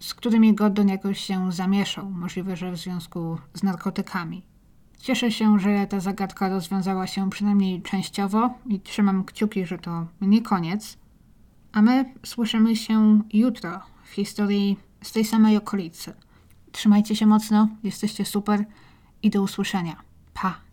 z 0.00 0.14
którymi 0.14 0.54
Gordon 0.54 0.88
jakoś 0.88 1.20
się 1.20 1.52
zamieszał, 1.52 2.10
możliwe, 2.10 2.56
że 2.56 2.72
w 2.72 2.76
związku 2.76 3.38
z 3.54 3.62
narkotykami. 3.62 4.42
Cieszę 4.98 5.30
się, 5.32 5.58
że 5.58 5.86
ta 5.86 6.00
zagadka 6.00 6.48
rozwiązała 6.48 7.06
się 7.06 7.30
przynajmniej 7.30 7.82
częściowo 7.82 8.54
i 8.66 8.80
trzymam 8.80 9.24
kciuki, 9.24 9.66
że 9.66 9.78
to 9.78 10.06
nie 10.20 10.42
koniec. 10.42 10.98
A 11.72 11.82
my 11.82 12.14
słyszymy 12.24 12.76
się 12.76 13.20
jutro 13.32 13.95
w 14.06 14.12
historii 14.12 14.78
z 15.02 15.12
tej 15.12 15.24
samej 15.24 15.56
okolicy. 15.56 16.12
Trzymajcie 16.72 17.16
się 17.16 17.26
mocno, 17.26 17.68
jesteście 17.82 18.24
super 18.24 18.64
i 19.22 19.30
do 19.30 19.42
usłyszenia. 19.42 19.96
Pa! 20.34 20.65